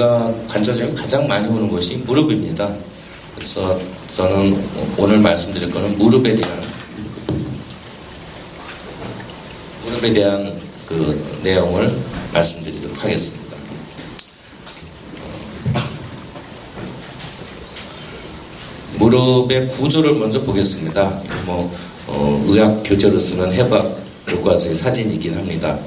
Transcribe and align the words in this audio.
우리가 0.00 0.32
관절염이 0.48 0.94
가장 0.94 1.28
많이 1.28 1.46
오는 1.46 1.68
것이 1.70 1.98
무릎입니다. 1.98 2.74
그래서 3.34 3.78
저는 4.16 4.58
오늘 4.96 5.18
말씀드릴 5.18 5.70
거는 5.70 5.98
무릎에 5.98 6.34
대한 6.34 6.62
무릎에 9.84 10.12
대한 10.12 10.58
그 10.86 11.40
내용을 11.42 11.94
말씀드리도록 12.32 13.04
하겠습니다. 13.04 13.56
무릎의 18.98 19.68
구조를 19.68 20.14
먼저 20.14 20.42
보겠습니다. 20.42 21.20
뭐 21.44 21.74
어, 22.06 22.44
의학 22.46 22.82
교재로 22.84 23.18
쓰는 23.18 23.52
해박 23.52 23.96
교과서의 24.26 24.74
사진이긴 24.74 25.36
합니다. 25.36 25.78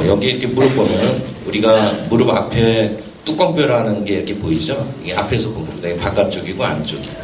어, 0.00 0.06
여기 0.06 0.28
이렇게 0.28 0.46
무릎 0.46 0.74
보면 0.74 1.22
우리가 1.46 2.06
무릎 2.08 2.30
앞에 2.30 2.98
뚜껑뼈라는 3.26 4.06
게 4.06 4.14
이렇게 4.14 4.34
보이죠? 4.34 4.90
이게 5.02 5.12
앞에서 5.14 5.50
보는 5.50 5.66
겁니다. 5.66 6.02
바깥쪽이고 6.02 6.64
안쪽이고. 6.64 7.20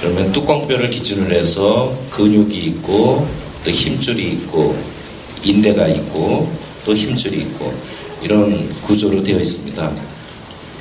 그러면 0.00 0.30
뚜껑뼈를 0.30 0.88
기준으로 0.90 1.34
해서 1.34 1.92
근육이 2.10 2.54
있고 2.66 3.26
또 3.64 3.70
힘줄이 3.70 4.28
있고 4.32 4.76
인대가 5.42 5.88
있고 5.88 6.48
또 6.84 6.94
힘줄이 6.94 7.38
있고 7.38 7.74
이런 8.22 8.68
구조로 8.82 9.24
되어 9.24 9.40
있습니다. 9.40 9.92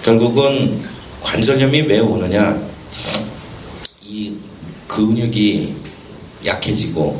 결국은 0.03 0.79
관절염이 1.23 1.81
왜 1.81 1.99
오느냐? 1.99 2.55
이 4.03 4.33
근육이 4.87 5.73
약해지고 6.45 7.19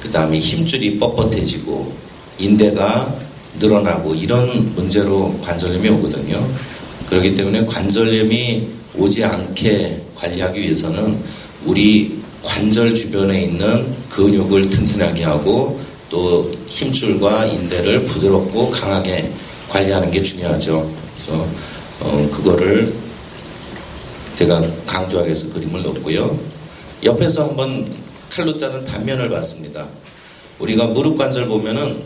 그 0.00 0.10
다음에 0.12 0.38
힘줄이 0.38 1.00
뻣뻣해지고 1.00 2.07
인대가 2.38 3.14
늘어나고 3.58 4.14
이런 4.14 4.74
문제로 4.74 5.36
관절염이 5.42 5.88
오거든요. 5.88 6.48
그렇기 7.08 7.34
때문에 7.34 7.66
관절염이 7.66 8.68
오지 8.96 9.24
않게 9.24 10.02
관리하기 10.14 10.60
위해서는 10.60 11.16
우리 11.66 12.18
관절 12.42 12.94
주변에 12.94 13.42
있는 13.42 13.86
근육을 14.10 14.70
튼튼하게 14.70 15.24
하고 15.24 15.78
또 16.10 16.50
힘줄과 16.68 17.46
인대를 17.46 18.04
부드럽고 18.04 18.70
강하게 18.70 19.30
관리하는 19.68 20.10
게 20.10 20.22
중요하죠. 20.22 20.90
그래서 21.14 21.46
어, 22.00 22.28
그거를 22.30 22.92
제가 24.36 24.62
강조하기 24.86 25.28
위해서 25.28 25.52
그림을 25.52 25.82
넣었고요. 25.82 26.38
옆에서 27.02 27.48
한번 27.48 27.86
칼로 28.30 28.56
자른 28.56 28.84
단면을 28.84 29.28
봤습니다. 29.30 29.86
우리가 30.58 30.86
무릎 30.86 31.16
관절 31.16 31.46
보면은 31.46 32.02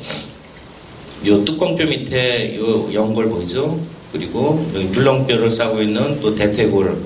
요 1.27 1.45
뚜껑뼈 1.45 1.87
밑에 1.87 2.59
요 2.59 2.93
연골 2.93 3.29
보이죠? 3.29 3.81
그리고 4.13 4.65
여기 4.75 4.85
물렁뼈를 4.87 5.51
싸고 5.51 5.81
있는 5.81 6.21
또 6.21 6.35
대퇴골 6.35 6.97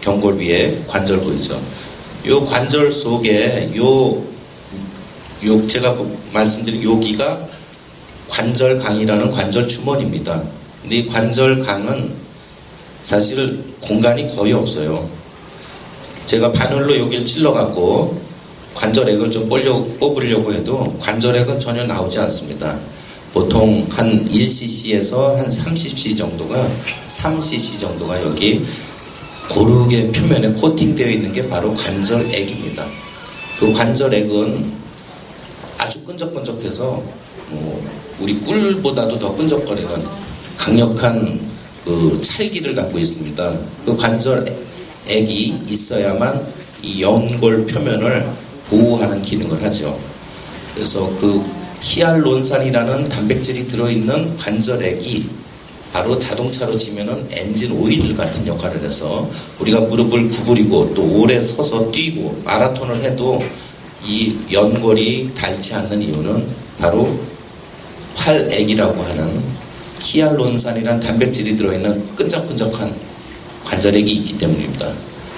경골 0.00 0.38
위에 0.38 0.84
관절 0.86 1.20
보이죠? 1.20 1.60
요 2.28 2.44
관절 2.44 2.90
속에 2.90 3.72
요, 3.76 4.22
요 5.46 5.66
제가 5.66 5.96
말씀드린 6.32 6.82
여기가 6.82 7.48
관절 8.28 8.78
강이라는 8.78 9.30
관절 9.30 9.68
주머니입니다. 9.68 10.42
근데 10.82 10.96
이 10.96 11.06
관절 11.06 11.58
강은 11.58 12.12
사실 13.02 13.62
공간이 13.80 14.28
거의 14.28 14.52
없어요. 14.52 15.08
제가 16.26 16.52
바늘로 16.52 16.96
여기를 16.96 17.26
찔러갖고 17.26 18.29
관절액을 18.80 19.30
좀 19.30 19.48
뽑으려고 19.48 20.54
해도 20.54 20.96
관절액은 20.98 21.58
전혀 21.58 21.84
나오지 21.84 22.18
않습니다. 22.20 22.78
보통 23.34 23.86
한 23.90 24.24
1cc에서 24.26 25.36
한 25.36 25.48
30cc 25.48 26.16
정도가 26.16 26.66
3cc 27.04 27.80
정도가 27.80 28.22
여기 28.22 28.64
고르게 29.50 30.10
표면에 30.10 30.52
코팅되어 30.52 31.08
있는 31.10 31.32
게 31.32 31.46
바로 31.46 31.74
관절액입니다. 31.74 32.86
그 33.58 33.70
관절액은 33.70 34.72
아주 35.78 36.02
끈적끈적해서 36.04 37.02
뭐 37.50 37.86
우리 38.20 38.40
꿀보다도 38.40 39.18
더 39.18 39.34
끈적거리는 39.36 39.90
강력한 40.56 41.38
그 41.84 42.18
찰기를 42.22 42.74
갖고 42.74 42.98
있습니다. 42.98 43.58
그 43.84 43.96
관절액이 43.96 45.64
있어야만 45.68 46.46
이 46.82 47.02
연골 47.02 47.66
표면을 47.66 48.26
보호하는 48.70 49.20
기능을 49.20 49.62
하죠. 49.64 49.98
그래서 50.74 51.10
그 51.18 51.44
히알론산이라는 51.82 53.04
단백질이 53.04 53.68
들어있는 53.68 54.36
관절액이 54.36 55.28
바로 55.92 56.18
자동차로 56.18 56.76
지면은 56.76 57.26
엔진 57.30 57.72
오일 57.72 58.16
같은 58.16 58.46
역할을 58.46 58.82
해서 58.84 59.28
우리가 59.58 59.80
무릎을 59.80 60.30
구부리고 60.30 60.94
또 60.94 61.02
오래 61.20 61.40
서서 61.40 61.90
뛰고 61.90 62.42
마라톤을 62.44 63.02
해도 63.02 63.38
이 64.06 64.34
연골이 64.52 65.32
닳지 65.34 65.74
않는 65.74 66.00
이유는 66.00 66.46
바로 66.78 67.18
팔액이라고 68.16 69.02
하는 69.02 69.40
히알론산이라는 70.00 71.00
단백질이 71.00 71.56
들어있는 71.56 72.14
끈적끈적한 72.16 72.94
관절액이 73.64 74.10
있기 74.10 74.38
때문입니다. 74.38 74.92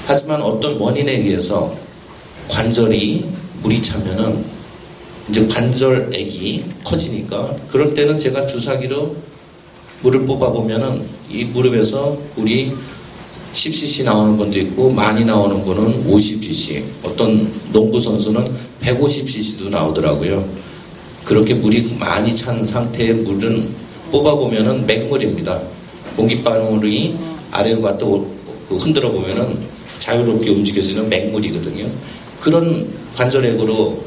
하지만 0.06 0.43
어떤 0.43 0.76
원인에 0.76 1.12
의해서 1.12 1.75
관절이 2.52 3.24
물이 3.62 3.82
차면은 3.82 4.44
이제 5.30 5.46
관절액이 5.48 6.64
커지니까 6.84 7.56
그럴 7.70 7.94
때는 7.94 8.18
제가 8.18 8.44
주사기로 8.44 9.16
물을 10.02 10.26
뽑아보면은 10.26 11.02
이 11.30 11.44
무릎에서 11.44 12.18
물이 12.36 12.72
10cc 13.54 14.04
나오는 14.04 14.36
분도 14.36 14.58
있고 14.58 14.90
많이 14.90 15.24
나오는 15.24 15.64
분은 15.64 16.10
50cc 16.10 16.82
어떤 17.04 17.50
농구 17.72 18.00
선수는 18.00 18.44
150cc도 18.80 19.70
나오더라고요. 19.70 20.62
그렇게 21.24 21.54
물이 21.54 21.96
많이 21.98 22.34
찬 22.34 22.66
상태의 22.66 23.14
물은 23.14 23.69
뽑아보면은 24.10 24.86
맹물입니다. 24.86 25.60
공기방울이 26.16 27.14
아래로 27.52 27.80
갔다 27.82 28.04
그 28.69 28.76
흔들어 28.76 29.10
보면은 29.10 29.56
자유롭게 29.98 30.50
움직여지는 30.50 31.08
맹물이거든요. 31.08 31.88
그런 32.42 32.88
관절액으로 33.14 34.04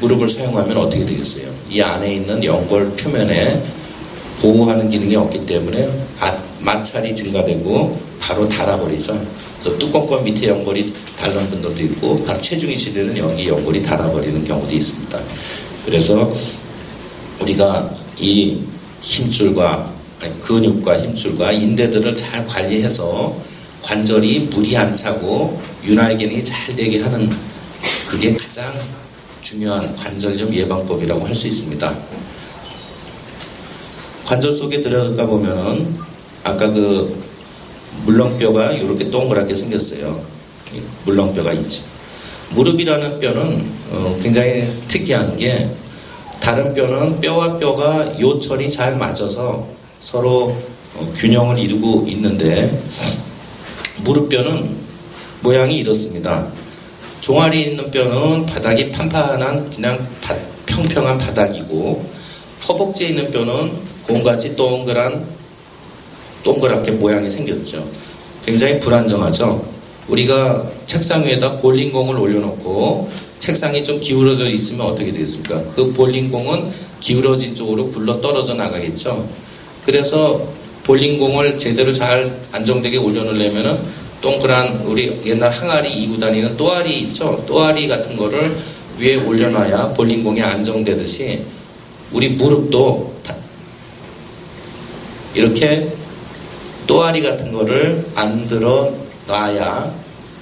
무릎을 0.00 0.28
사용하면 0.28 0.76
어떻게 0.76 1.06
되겠어요? 1.06 1.48
이 1.70 1.80
안에 1.80 2.16
있는 2.16 2.42
연골 2.42 2.90
표면에 2.96 3.62
보호하는 4.42 4.90
기능이 4.90 5.14
없기 5.14 5.46
때문에 5.46 5.88
아, 6.18 6.36
마찰이 6.60 7.14
증가되고 7.14 7.98
바로 8.18 8.48
닳아버리죠. 8.48 9.16
그래서 9.60 9.78
뚜껑권 9.78 10.24
밑에 10.24 10.48
연골이 10.48 10.92
닳는 11.16 11.48
분들도 11.48 11.80
있고 11.84 12.24
바로 12.24 12.40
체중이 12.40 12.76
실리는 12.76 13.16
여기 13.18 13.46
연골이 13.46 13.82
닳아버리는 13.82 14.44
경우도 14.44 14.74
있습니다. 14.74 15.20
그래서 15.86 16.34
우리가 17.40 17.88
이 18.18 18.58
힘줄과 19.00 19.92
근육과 20.42 20.98
힘줄과 20.98 21.52
인대들을 21.52 22.16
잘 22.16 22.46
관리해서 22.48 23.36
관절이 23.82 24.48
물이 24.50 24.76
안 24.76 24.92
차고 24.92 25.60
윤활 25.84 26.18
기능이 26.18 26.42
잘 26.42 26.74
되게 26.74 27.00
하는 27.00 27.30
그게 28.06 28.34
가장 28.34 28.72
중요한 29.42 29.94
관절염 29.94 30.52
예방법이라고 30.54 31.26
할 31.26 31.34
수 31.34 31.46
있습니다. 31.48 31.94
관절 34.24 34.52
속에 34.52 34.82
들어가 34.82 35.26
보면은 35.26 35.96
아까 36.42 36.70
그 36.72 37.24
물렁뼈가 38.04 38.72
이렇게 38.72 39.10
동그랗게 39.10 39.54
생겼어요. 39.54 40.20
물렁뼈가 41.04 41.52
있죠. 41.52 41.82
무릎이라는 42.50 43.20
뼈는 43.20 43.66
어 43.92 44.18
굉장히 44.22 44.72
특이한 44.88 45.36
게 45.36 45.68
다른 46.40 46.74
뼈는 46.74 47.20
뼈와 47.20 47.58
뼈가 47.58 48.20
요철이 48.20 48.70
잘 48.70 48.96
맞아서 48.96 49.68
서로 50.00 50.56
어 50.94 51.12
균형을 51.16 51.58
이루고 51.58 52.06
있는데 52.08 52.82
무릎뼈는 54.04 54.76
모양이 55.42 55.78
이렇습니다. 55.78 56.48
종아리 57.20 57.62
있는 57.62 57.90
뼈는 57.90 58.46
바닥이 58.46 58.90
판판한 58.90 59.70
그냥 59.70 59.98
바, 60.20 60.36
평평한 60.66 61.18
바닥이고 61.18 62.04
허벅지에 62.68 63.08
있는 63.08 63.30
뼈는 63.30 63.72
공같이 64.06 64.54
동그란 64.56 65.26
동그랗게 66.44 66.92
모양이 66.92 67.28
생겼죠. 67.28 67.84
굉장히 68.44 68.78
불안정하죠. 68.78 69.76
우리가 70.08 70.70
책상 70.86 71.26
위에다 71.26 71.56
볼링공을 71.56 72.16
올려놓고 72.16 73.10
책상이 73.40 73.82
좀 73.82 74.00
기울어져 74.00 74.48
있으면 74.48 74.86
어떻게 74.86 75.12
되겠습니까? 75.12 75.60
그 75.74 75.92
볼링공은 75.92 76.70
기울어진 77.00 77.54
쪽으로 77.54 77.90
굴러 77.90 78.20
떨어져 78.20 78.54
나가겠죠. 78.54 79.28
그래서 79.84 80.46
볼링공을 80.84 81.58
제대로 81.58 81.92
잘 81.92 82.32
안정되게 82.52 82.98
올려놓으려면은 82.98 83.78
동그란 84.20 84.82
우리 84.86 85.20
옛날 85.26 85.50
항아리 85.50 85.92
이고 85.92 86.18
다니는 86.18 86.56
또아리 86.56 87.00
있죠? 87.02 87.44
또아리 87.46 87.86
같은 87.88 88.16
거를 88.16 88.56
위에 88.98 89.16
올려놔야 89.16 89.92
볼링공이 89.94 90.42
안정되듯이 90.42 91.42
우리 92.12 92.30
무릎도 92.30 93.14
이렇게 95.34 95.92
또아리 96.86 97.22
같은 97.22 97.52
거를 97.52 98.06
만들어 98.14 98.92
놔야 99.26 99.94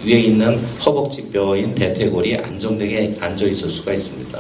위에 0.04 0.20
있는 0.20 0.62
허벅지 0.84 1.30
뼈인 1.30 1.74
대퇴골이 1.74 2.36
안정되게 2.36 3.16
앉아 3.20 3.46
있을 3.46 3.68
수가 3.68 3.92
있습니다. 3.92 4.38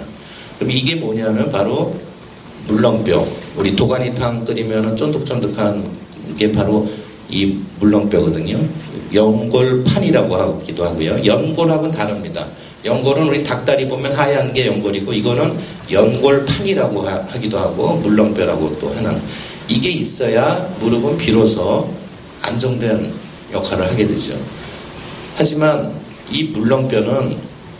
그럼 0.58 0.70
이게 0.70 0.96
뭐냐면 0.96 1.50
바로 1.50 1.94
물렁뼈. 2.68 3.26
우리 3.56 3.74
도가니탕 3.74 4.44
끓이면 4.44 4.96
쫀득쫀득한 4.96 5.84
게 6.38 6.52
바로 6.52 6.88
이 7.30 7.58
물렁뼈거든요. 7.80 8.58
연골판이라고 9.14 10.36
하기도 10.36 10.84
하고요. 10.84 11.24
연골하고는 11.24 11.92
다릅니다. 11.92 12.46
연골은 12.84 13.28
우리 13.28 13.42
닭다리 13.42 13.88
보면 13.88 14.12
하얀 14.12 14.52
게 14.52 14.66
연골이고 14.66 15.12
이거는 15.12 15.56
연골판이라고 15.90 17.02
하 17.02 17.24
기도 17.38 17.58
하고 17.58 17.96
물렁뼈라고 17.96 18.78
또 18.78 18.90
하는 18.94 19.18
이게 19.68 19.88
있어야 19.90 20.68
무릎은 20.80 21.16
비로소 21.16 21.88
안정된 22.42 23.10
역할을 23.52 23.90
하게 23.90 24.06
되죠. 24.06 24.34
하지만 25.36 25.92
이 26.30 26.44
물렁뼈는 26.44 27.36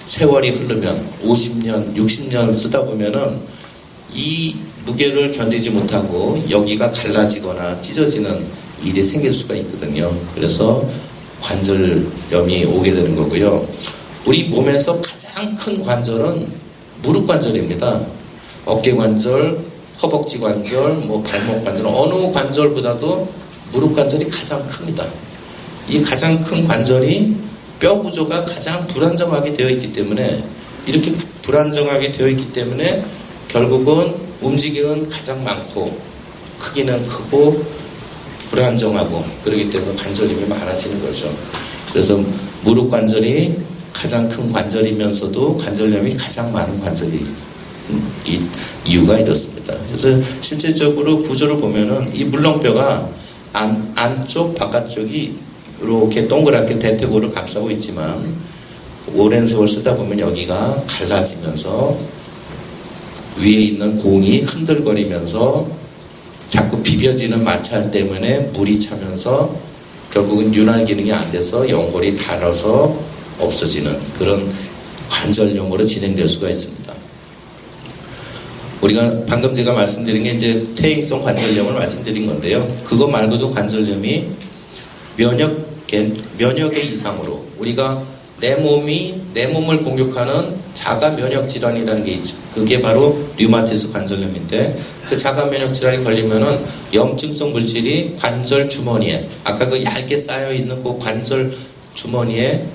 세월이 0.06 0.50
흐르면 0.50 1.10
50년, 1.25 1.94
60년 1.96 2.52
쓰다 2.52 2.84
보면은 2.84 3.38
이 4.12 4.54
무게를 4.87 5.32
견디지 5.32 5.70
못하고 5.70 6.42
여기가 6.50 6.90
갈라지거나 6.90 7.80
찢어지는 7.80 8.46
일이 8.84 9.02
생길 9.02 9.32
수가 9.32 9.54
있거든요. 9.54 10.14
그래서 10.34 10.87
관절염이 11.44 12.64
오게 12.64 12.94
되는 12.94 13.14
거고요. 13.14 13.67
우리 14.25 14.44
몸에서 14.44 15.00
가장 15.00 15.55
큰 15.55 15.82
관절은 15.82 16.46
무릎 17.02 17.26
관절입니다. 17.26 18.00
어깨 18.64 18.94
관절, 18.94 19.58
허벅지 20.02 20.41
관절, 20.41 20.94
뭐 21.06 21.23
발목 21.23 21.64
관절, 21.64 21.87
어느 21.87 22.32
관절보다도 22.32 23.29
무릎 23.73 23.94
관절이 23.94 24.29
가장 24.29 24.67
큽니다. 24.67 25.05
이 25.91 26.00
가장 26.00 26.41
큰 26.41 26.67
관절이 26.67 27.37
뼈 27.79 28.00
구조가 28.00 28.47
가장 28.47 28.87
불안정하게 28.87 29.52
되어 29.52 29.69
있기 29.69 29.93
때문에 29.93 30.43
이렇게 30.87 31.14
불안정하게 31.43 32.12
되어 32.12 32.29
있기 32.29 32.52
때문에 32.52 33.05
결국은 33.49 34.14
움직임은 34.40 35.08
가장 35.11 35.44
많고 35.44 35.94
크기는 36.58 37.06
크고 37.06 37.62
불안정하고 38.54 39.24
그러기 39.42 39.70
때문에 39.70 39.94
관절염이 39.96 40.46
많아지는 40.46 41.02
거죠. 41.02 41.28
그래서 41.92 42.20
무릎 42.62 42.88
관절이 42.88 43.54
가장 43.92 44.28
큰 44.28 44.52
관절이면서도 44.52 45.56
관절염이 45.56 46.16
가장 46.16 46.52
많은 46.52 46.80
관절이 46.80 47.26
이 48.26 48.40
이유가 48.86 49.18
이렇습니다. 49.18 49.74
그래서 49.88 50.22
실질적으로 50.40 51.22
구조를 51.22 51.58
보면은 51.58 52.14
이 52.14 52.24
물렁뼈가 52.24 53.08
안, 53.52 53.92
안쪽 53.94 54.54
바깥쪽이 54.54 55.34
이렇게 55.82 56.26
동그랗게 56.26 56.78
대퇴골을 56.78 57.30
감싸고 57.30 57.70
있지만 57.72 58.34
오랜 59.14 59.46
세월 59.46 59.68
쓰다 59.68 59.96
보면 59.96 60.18
여기가 60.18 60.84
갈라지면서 60.86 61.96
위에 63.40 63.50
있는 63.50 63.98
공이 63.98 64.40
흔들거리면서 64.40 65.83
자꾸 66.54 66.80
비벼지는 66.80 67.42
마찰 67.42 67.90
때문에 67.90 68.38
물이 68.54 68.78
차면서 68.78 69.58
결국은 70.12 70.54
윤활 70.54 70.84
기능이 70.84 71.12
안 71.12 71.28
돼서 71.32 71.68
연골이 71.68 72.14
닳아서 72.14 72.96
없어지는 73.40 73.98
그런 74.16 74.48
관절염으로 75.08 75.84
진행될 75.84 76.28
수가 76.28 76.48
있습니다. 76.48 76.94
우리가 78.82 79.24
방금 79.26 79.52
제가 79.52 79.72
말씀드린 79.72 80.22
게 80.22 80.30
이제 80.30 80.64
퇴행성 80.76 81.24
관절염을 81.24 81.72
말씀드린 81.72 82.26
건데요. 82.26 82.64
그거 82.84 83.08
말고도 83.08 83.50
관절염이 83.50 84.28
면역 85.16 85.74
면역의 86.38 86.86
이상으로 86.92 87.44
우리가 87.58 88.00
내 88.40 88.54
몸이 88.54 89.22
내 89.32 89.48
몸을 89.48 89.82
공격하는 89.82 90.54
자가 90.75 91.11
면역 91.11 91.49
질환이라는 91.49 92.05
게 92.05 92.12
있죠. 92.12 92.37
그게 92.53 92.82
바로 92.82 93.17
류마티스 93.37 93.93
관절염인데 93.93 94.76
그 95.09 95.17
자가 95.17 95.47
면역 95.47 95.73
질환이 95.73 96.03
걸리면은 96.05 96.59
염증성 96.93 97.53
물질이 97.53 98.15
관절 98.19 98.69
주머니에 98.69 99.29
아까 99.44 99.69
그 99.69 99.82
얇게 99.82 100.19
쌓여 100.19 100.53
있는 100.53 100.82
그 100.82 100.99
관절 100.99 101.53
주머니에 101.94 102.67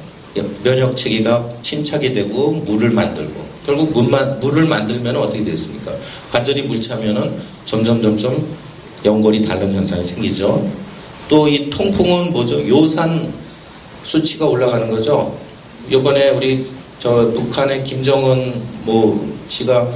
면역 0.63 0.95
체계가 0.95 1.49
침착이 1.61 2.13
되고 2.13 2.51
물을 2.51 2.91
만들고 2.91 3.49
결국 3.65 3.91
물만, 3.91 4.39
물을 4.39 4.65
만들면 4.65 5.15
어떻게 5.17 5.43
됐습니까? 5.43 5.91
관절이 6.31 6.63
물 6.63 6.81
차면은 6.81 7.31
점점 7.65 8.01
점점 8.01 8.47
연골이 9.05 9.41
닳는 9.41 9.75
현상이 9.75 10.03
생기죠. 10.03 10.67
또 11.29 11.47
이 11.47 11.69
통풍은 11.69 12.31
뭐죠? 12.31 12.67
요산 12.67 13.31
수치가 14.03 14.47
올라가는 14.47 14.89
거죠. 14.89 15.37
이번에 15.91 16.29
우리 16.29 16.65
저 16.99 17.31
북한의 17.31 17.83
김정은 17.83 18.53
뭐 18.83 19.35
씨가 19.47 19.87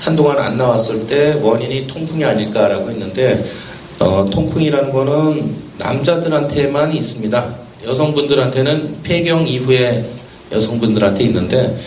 한동안 0.00 0.38
안 0.38 0.56
나왔을 0.56 1.06
때 1.06 1.38
원인이 1.40 1.86
통풍이 1.86 2.24
아닐까라고 2.24 2.90
했는데 2.90 3.44
어, 4.00 4.28
통풍이라는 4.30 4.92
거는 4.92 5.54
남자들한테만 5.78 6.92
있습니다. 6.92 7.54
여성분들한테는 7.84 9.02
폐경 9.02 9.46
이후에 9.46 10.04
여성분들한테 10.50 11.24
있는데 11.24 11.78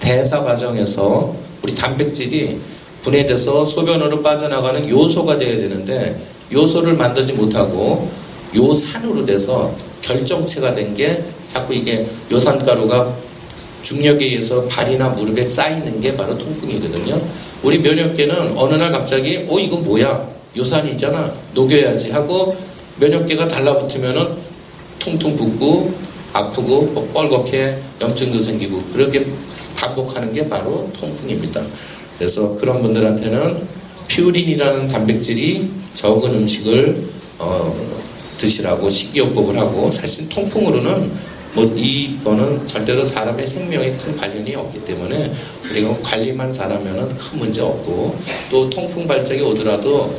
대사 0.00 0.42
과정에서 0.42 1.34
우리 1.62 1.74
단백질이 1.74 2.60
분해돼서 3.02 3.64
소변으로 3.64 4.22
빠져나가는 4.22 4.88
요소가 4.88 5.38
되어야 5.38 5.56
되는데 5.56 6.20
요소를 6.52 6.94
만들지 6.94 7.32
못하고 7.32 8.10
요산으로 8.54 9.24
돼서 9.24 9.74
결정체가 10.02 10.74
된 10.74 10.94
게 10.94 11.22
자꾸 11.46 11.74
이게 11.74 12.06
요산가루가 12.30 13.14
중력에 13.82 14.24
의해서 14.24 14.64
발이나 14.66 15.10
무릎에 15.10 15.44
쌓이는 15.44 16.00
게 16.00 16.16
바로 16.16 16.36
통풍이거든요. 16.38 17.20
우리 17.62 17.78
면역계는 17.78 18.56
어느 18.56 18.74
날 18.74 18.90
갑자기 18.90 19.46
어 19.48 19.58
이거 19.58 19.78
뭐야 19.78 20.28
요산이 20.56 20.92
있잖아 20.92 21.32
녹여야지 21.54 22.10
하고 22.12 22.56
면역계가 23.00 23.48
달라붙으면은 23.48 24.26
퉁퉁 24.98 25.36
붓고 25.36 25.92
아프고 26.32 26.82
뭐 26.92 27.10
뻘겋게 27.12 27.78
염증도 28.00 28.40
생기고 28.40 28.82
그렇게 28.92 29.26
반복하는 29.76 30.32
게 30.32 30.48
바로 30.48 30.90
통풍입니다. 30.98 31.62
그래서 32.18 32.56
그런 32.56 32.82
분들한테는 32.82 33.66
퓨린이라는 34.08 34.88
단백질이 34.88 35.70
적은 35.94 36.34
음식을 36.34 37.04
어, 37.38 37.74
드시라고 38.38 38.88
식이요법을 38.88 39.58
하고 39.58 39.90
사실 39.90 40.28
통풍으로는 40.28 41.10
뭐 41.54 41.64
이거는 41.76 42.66
절대로 42.66 43.04
사람의 43.04 43.46
생명에 43.46 43.94
큰 43.96 44.16
관련이 44.16 44.54
없기 44.54 44.84
때문에 44.84 45.32
우리가 45.70 45.96
관리만 46.02 46.50
잘하면 46.50 47.08
큰 47.16 47.38
문제 47.38 47.60
없고 47.60 48.16
또 48.50 48.70
통풍 48.70 49.06
발작이 49.06 49.40
오더라도 49.42 50.14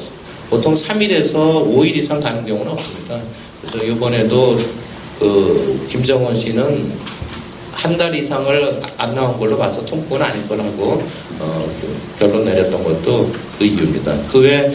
보통 0.49 0.73
3일에서 0.73 1.65
5일 1.67 1.95
이상 1.95 2.19
가는 2.19 2.45
경우는 2.45 2.71
없습니다. 2.71 3.19
그래서 3.61 3.85
이번에도 3.85 4.57
그 5.19 5.87
김정원 5.89 6.35
씨는 6.35 7.13
한 7.73 7.97
달 7.97 8.13
이상을 8.13 8.81
안 8.97 9.15
나온 9.15 9.37
걸로 9.39 9.57
봐서 9.57 9.83
통풍은 9.85 10.21
아닐 10.21 10.47
거라고 10.47 11.03
어, 11.39 11.69
그 11.81 12.19
결론 12.19 12.45
내렸던 12.45 12.83
것도 12.83 13.29
그 13.57 13.65
이유입니다. 13.65 14.15
그 14.31 14.39
외에 14.41 14.71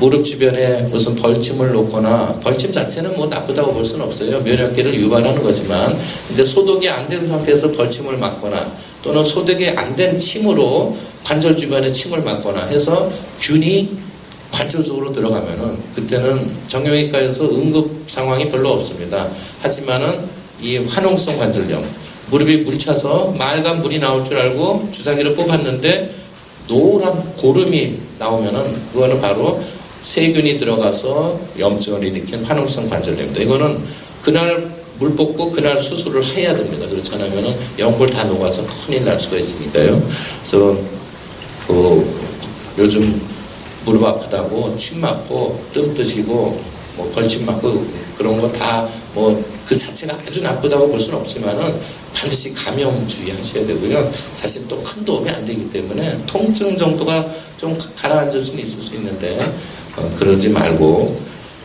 무릎 0.00 0.24
주변에 0.24 0.82
무슨 0.84 1.14
벌침을 1.14 1.72
놓거나 1.72 2.40
벌침 2.42 2.72
자체는 2.72 3.16
뭐 3.16 3.26
나쁘다고 3.26 3.74
볼 3.74 3.84
수는 3.84 4.06
없어요. 4.06 4.40
면역계를 4.40 4.94
유발하는 4.94 5.42
거지만 5.42 5.96
근데 6.28 6.44
소독이 6.44 6.88
안 6.88 7.08
된 7.10 7.24
상태에서 7.24 7.72
벌침을 7.72 8.16
맞거나 8.16 8.72
또는 9.02 9.22
소독이 9.24 9.68
안 9.70 9.94
된 9.96 10.18
침으로 10.18 10.96
관절 11.24 11.56
주변에 11.56 11.92
침을 11.92 12.22
맞거나 12.22 12.66
해서 12.66 13.10
균이 13.38 13.90
관절 14.52 14.82
속으로 14.82 15.12
들어가면은 15.12 15.76
그때는 15.94 16.50
정형외과에서 16.68 17.44
응급 17.50 18.04
상황이 18.06 18.50
별로 18.50 18.70
없습니다. 18.70 19.28
하지만은 19.60 20.18
이 20.62 20.76
화농성 20.78 21.38
관절염 21.38 21.84
무릎이 22.30 22.58
물 22.58 22.78
차서 22.78 23.34
맑은 23.38 23.82
물이 23.82 23.98
나올 23.98 24.24
줄 24.24 24.38
알고 24.38 24.88
주사기를 24.92 25.34
뽑았는데 25.34 26.14
노란 26.68 27.34
고름이 27.36 27.98
나오면은 28.18 28.62
그거는 28.92 29.20
바로 29.20 29.60
세균이 30.02 30.58
들어가서 30.58 31.40
염증을 31.58 32.04
일으킨 32.04 32.44
화농성 32.44 32.88
관절염입니다. 32.88 33.42
이거는 33.42 33.78
그날 34.22 34.70
물 34.98 35.14
뽑고 35.14 35.50
그날 35.50 35.82
수술을 35.82 36.24
해야 36.36 36.54
됩니다. 36.54 36.86
그렇지 36.88 37.14
않으면 37.14 37.56
연골 37.78 38.08
다 38.08 38.24
녹아서 38.24 38.64
큰일 38.66 39.04
날 39.04 39.18
수가 39.18 39.36
있으니까요. 39.38 40.02
그래서 40.42 40.76
그 41.66 42.06
요즘 42.78 43.20
무릎 43.84 44.04
아프다고 44.04 44.74
침 44.76 45.00
맞고 45.00 45.64
뜸 45.72 45.94
뜨시고 45.94 46.60
뭐 46.96 47.10
벌침 47.14 47.46
맞고 47.46 47.86
그런 48.16 48.40
거 48.40 48.50
다 48.52 48.88
뭐 49.14 49.36
그 49.66 49.76
자체가 49.76 50.18
아주 50.26 50.42
나쁘다고 50.42 50.88
볼 50.90 51.00
수는 51.00 51.20
없지만은 51.20 51.62
반드시 52.12 52.52
감염 52.54 53.06
주의하셔야 53.06 53.64
되고요. 53.68 54.12
사실 54.32 54.66
또 54.66 54.82
큰 54.82 55.04
도움이 55.04 55.30
안 55.30 55.46
되기 55.46 55.70
때문에 55.70 56.18
통증 56.26 56.76
정도가 56.76 57.30
좀 57.56 57.78
가라앉을 57.96 58.42
수는 58.42 58.62
있을 58.64 58.82
수 58.82 58.96
있는데 58.96 59.38
어, 59.96 60.14
그러지 60.18 60.50
말고 60.50 60.86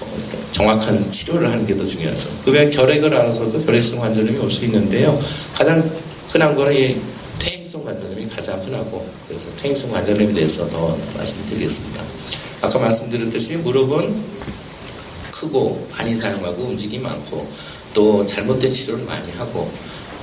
어, 0.01 0.17
정확한 0.51 1.10
치료를 1.12 1.50
하는 1.51 1.65
게 1.67 1.75
더 1.75 1.86
중요하죠. 1.86 2.29
그외 2.46 2.70
결핵을 2.70 3.13
알아서도 3.13 3.65
결핵성 3.65 4.00
관절염이 4.00 4.38
올 4.39 4.50
수 4.50 4.63
있는데요. 4.65 5.20
가장 5.58 5.89
흔한 6.29 6.55
거는 6.55 6.74
이 6.75 6.98
퇴행성 7.39 7.84
관절염이 7.84 8.27
가장 8.29 8.62
흔하고 8.65 9.05
그래서 9.27 9.48
퇴행성 9.58 9.91
관절염에 9.91 10.34
대해서 10.34 10.67
더 10.70 10.98
말씀드리겠습니다. 11.17 12.01
아까 12.62 12.79
말씀드렸듯이 12.79 13.58
무릎은 13.58 14.15
크고 15.32 15.88
많이 15.91 16.15
사용하고 16.15 16.63
움직임이 16.63 17.03
많고 17.03 17.46
또 17.94 18.25
잘못된 18.25 18.72
치료를 18.72 19.03
많이 19.05 19.32
하고 19.34 19.70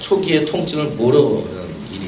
초기에 0.01 0.45
통증을 0.47 0.87
모르는 0.97 1.45
일이 1.93 2.07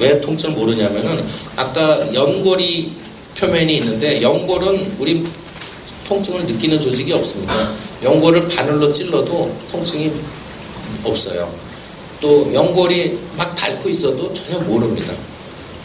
왜 0.00 0.20
통증을 0.20 0.54
모르냐면은 0.54 1.22
아까 1.56 2.14
연골이 2.14 2.92
표면이 3.40 3.76
있는데 3.78 4.20
연골은 4.20 4.96
우리 4.98 5.24
통증을 6.06 6.44
느끼는 6.44 6.80
조직이 6.80 7.12
없습니다. 7.14 7.54
연골을 8.02 8.46
바늘로 8.48 8.92
찔러도 8.92 9.50
통증이 9.70 10.12
없어요. 11.04 11.50
또 12.20 12.52
연골이 12.52 13.18
막 13.36 13.54
닳고 13.54 13.88
있어도 13.88 14.32
전혀 14.34 14.58
모릅니다. 14.60 15.12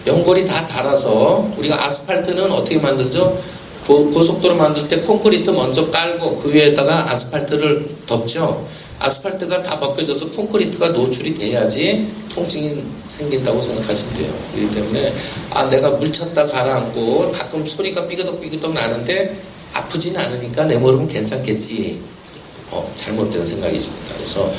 연골이 0.05 0.45
다 0.45 0.65
닳아서 0.65 1.49
우리가 1.57 1.85
아스팔트는 1.85 2.51
어떻게 2.51 2.77
만들죠? 2.77 3.41
고속도로 3.87 4.55
만들 4.55 4.87
때 4.87 4.99
콘크리트 5.01 5.51
먼저 5.51 5.89
깔고 5.89 6.37
그 6.37 6.53
위에다가 6.53 7.11
아스팔트를 7.11 7.87
덮죠. 8.05 8.67
아스팔트가 8.99 9.63
다 9.63 9.79
벗겨져서 9.79 10.31
콘크리트가 10.31 10.89
노출이 10.89 11.35
돼야지 11.35 12.07
통증이 12.33 12.83
생긴다고 13.07 13.61
생각하시면 13.61 14.17
돼요. 14.17 14.33
그렇기 14.53 14.75
때문에 14.75 15.13
아 15.51 15.69
내가 15.69 15.89
물쳤다 15.91 16.45
가라앉고 16.45 17.31
가끔 17.31 17.65
소리가 17.65 18.07
삐그덕삐그덕 18.07 18.73
나는데 18.73 19.35
아프지는 19.73 20.19
않으니까 20.19 20.65
내 20.65 20.77
무릎은 20.77 21.07
괜찮겠지. 21.07 22.15
어, 22.71 22.91
잘못된 22.95 23.45
생각이 23.45 23.75
있습니다. 23.75 24.15
그래서 24.15 24.51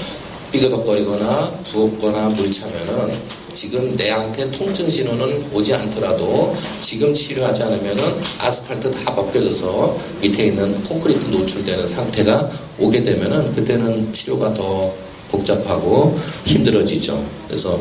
삐그덕거리거나 0.52 1.60
부었거나 1.64 2.28
물 2.30 2.50
차면은 2.50 3.12
지금 3.56 3.94
내한테 3.96 4.50
통증 4.50 4.90
신호는 4.90 5.46
오지 5.50 5.72
않더라도 5.72 6.54
지금 6.78 7.14
치료하지 7.14 7.62
않으면은 7.62 8.04
아스팔트 8.38 8.90
다 8.90 9.14
벗겨져서 9.14 9.96
밑에 10.20 10.48
있는 10.48 10.82
콘크리트 10.82 11.28
노출되는 11.28 11.88
상태가 11.88 12.50
오게 12.78 13.02
되면은 13.02 13.54
그때는 13.54 14.12
치료가 14.12 14.52
더 14.52 14.92
복잡하고 15.30 16.18
힘들어지죠. 16.44 17.26
그래서 17.48 17.80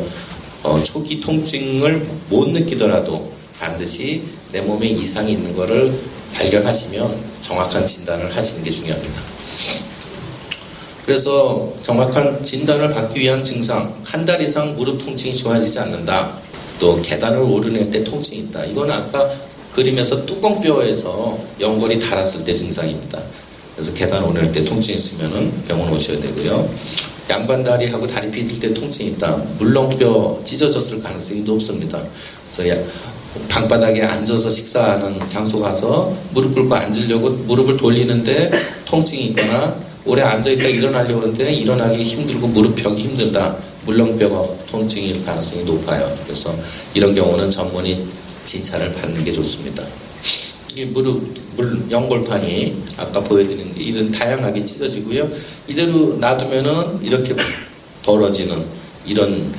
어, 0.63 0.81
초기 0.81 1.19
통증을 1.19 2.07
못 2.29 2.47
느끼더라도 2.51 3.33
반드시 3.59 4.23
내 4.53 4.61
몸에 4.61 4.87
이상이 4.87 5.33
있는 5.33 5.57
것을 5.57 5.93
발견하시면 6.35 7.19
정확한 7.41 7.85
진단을 7.85 8.33
하시는 8.33 8.63
게 8.63 8.71
중요합니다. 8.71 9.21
그래서 11.05 11.71
정확한 11.83 12.43
진단을 12.43 12.89
받기 12.89 13.19
위한 13.19 13.43
증상, 13.43 13.93
한 14.03 14.25
달 14.25 14.41
이상 14.41 14.75
무릎 14.75 15.03
통증이 15.05 15.35
좋아지지 15.35 15.77
않는다. 15.79 16.31
또 16.79 16.99
계단을 17.01 17.37
오르낼 17.39 17.91
때 17.91 18.03
통증이 18.03 18.39
있다. 18.41 18.65
이건 18.65 18.89
아까 18.91 19.29
그림에서 19.73 20.25
뚜껑뼈에서 20.25 21.37
연골이 21.59 21.99
닳았을 21.99 22.43
때 22.43 22.53
증상입니다. 22.53 23.21
그래서 23.75 23.93
계단 23.93 24.23
오르낼 24.23 24.51
때 24.51 24.65
통증이 24.65 24.95
있으면 24.95 25.63
병원 25.67 25.93
오셔야 25.93 26.19
되고요. 26.19 26.67
양반다리하고 27.29 28.07
다리 28.07 28.31
삐들 28.31 28.59
때 28.59 28.73
통증이 28.73 29.09
있다. 29.11 29.35
물렁뼈 29.59 30.41
찢어졌을 30.43 31.03
가능성이 31.03 31.41
높습니다. 31.41 32.01
그래서 32.55 32.81
방바닥에 33.49 34.01
앉아서 34.01 34.49
식사하는 34.49 35.29
장소 35.29 35.59
가서 35.61 36.11
무릎 36.31 36.55
꿇고 36.55 36.73
앉으려고 36.73 37.29
무릎을 37.29 37.77
돌리는데 37.77 38.49
통증이 38.85 39.25
있거나 39.27 39.84
오래 40.05 40.21
앉아있다 40.21 40.67
일어나려고 40.67 41.21
하는데 41.21 41.53
일어나기 41.53 42.03
힘들고 42.03 42.47
무릎 42.47 42.75
펴기 42.75 43.03
힘들다. 43.03 43.57
물렁뼈가 43.85 44.65
통증일 44.67 45.23
가능성이 45.25 45.63
높아요. 45.63 46.17
그래서 46.23 46.53
이런 46.93 47.13
경우는 47.13 47.49
전문의 47.49 48.03
진찰을 48.43 48.91
받는 48.93 49.23
게 49.23 49.31
좋습니다. 49.31 49.83
이 50.75 50.85
무릎, 50.85 51.23
물, 51.55 51.85
연골판이 51.89 52.83
아까 52.97 53.23
보여드린 53.23 53.73
게 53.73 53.83
이런 53.83 54.11
다양하게 54.11 54.63
찢어지고요. 54.63 55.29
이대로 55.67 56.17
놔두면은 56.17 57.03
이렇게 57.03 57.35
벌어지는 58.03 58.63
이런 59.05 59.53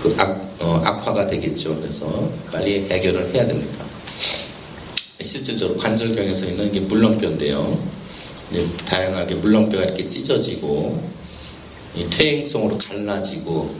그 0.00 0.14
악, 0.18 0.54
어, 0.60 0.82
악화가 0.84 1.26
되겠죠. 1.28 1.78
그래서 1.80 2.30
빨리 2.52 2.86
해결을 2.90 3.32
해야 3.34 3.46
됩니다. 3.46 3.84
실질적으로 5.20 5.78
관절경에서 5.78 6.46
있는 6.46 6.72
게 6.72 6.80
물렁뼈인데요. 6.80 8.03
다양하게 8.86 9.36
물렁뼈가 9.36 9.84
이렇게 9.84 10.06
찢어지고 10.06 11.02
퇴행성으로 12.10 12.78
갈라지고 12.78 13.74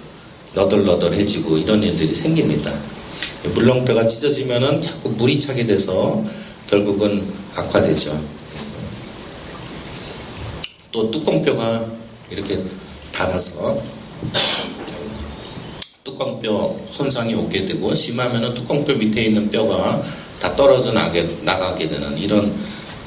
너덜너덜해지고 0.54 1.58
이런 1.58 1.82
일들이 1.82 2.12
생깁니다. 2.12 2.72
물렁뼈가 3.54 4.06
찢어지면은 4.06 4.80
자꾸 4.80 5.10
물이 5.10 5.38
차게 5.38 5.66
돼서 5.66 6.24
결국은 6.68 7.24
악화되죠. 7.56 8.20
또 10.92 11.10
뚜껑뼈가 11.10 11.86
이렇게 12.30 12.62
닳아서 13.12 13.80
뚜껑뼈 16.04 16.76
손상이 16.92 17.34
오게 17.34 17.66
되고 17.66 17.92
심하면은 17.94 18.54
뚜껑뼈 18.54 18.94
밑에 18.94 19.24
있는 19.24 19.50
뼈가 19.50 20.02
다 20.40 20.54
떨어져 20.54 20.92
나게, 20.92 21.28
나가게 21.42 21.88
되는 21.88 22.16
이런 22.18 22.52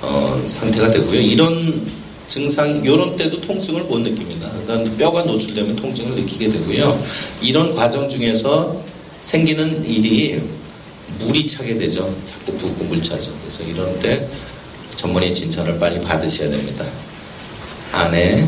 어, 0.01 0.43
상태가 0.45 0.89
되고요. 0.89 1.19
이런 1.21 1.87
증상, 2.27 2.83
이런 2.83 3.15
때도 3.17 3.41
통증을 3.41 3.83
못 3.83 3.99
느낍니다. 3.99 4.49
그러니까 4.65 4.97
뼈가 4.97 5.23
노출되면 5.23 5.75
통증을 5.77 6.15
느끼게 6.15 6.49
되고요. 6.49 7.03
이런 7.41 7.73
과정 7.73 8.09
중에서 8.09 8.81
생기는 9.21 9.85
일이 9.85 10.41
물이 11.19 11.47
차게 11.47 11.77
되죠. 11.77 12.13
자꾸 12.25 12.53
붓고 12.57 12.83
물 12.85 13.01
차죠. 13.01 13.31
그래서 13.41 13.63
이런 13.63 13.99
때 13.99 14.27
전문의 14.97 15.33
진찰을 15.33 15.79
빨리 15.79 16.01
받으셔야 16.01 16.49
됩니다. 16.49 16.85
안에 17.93 18.47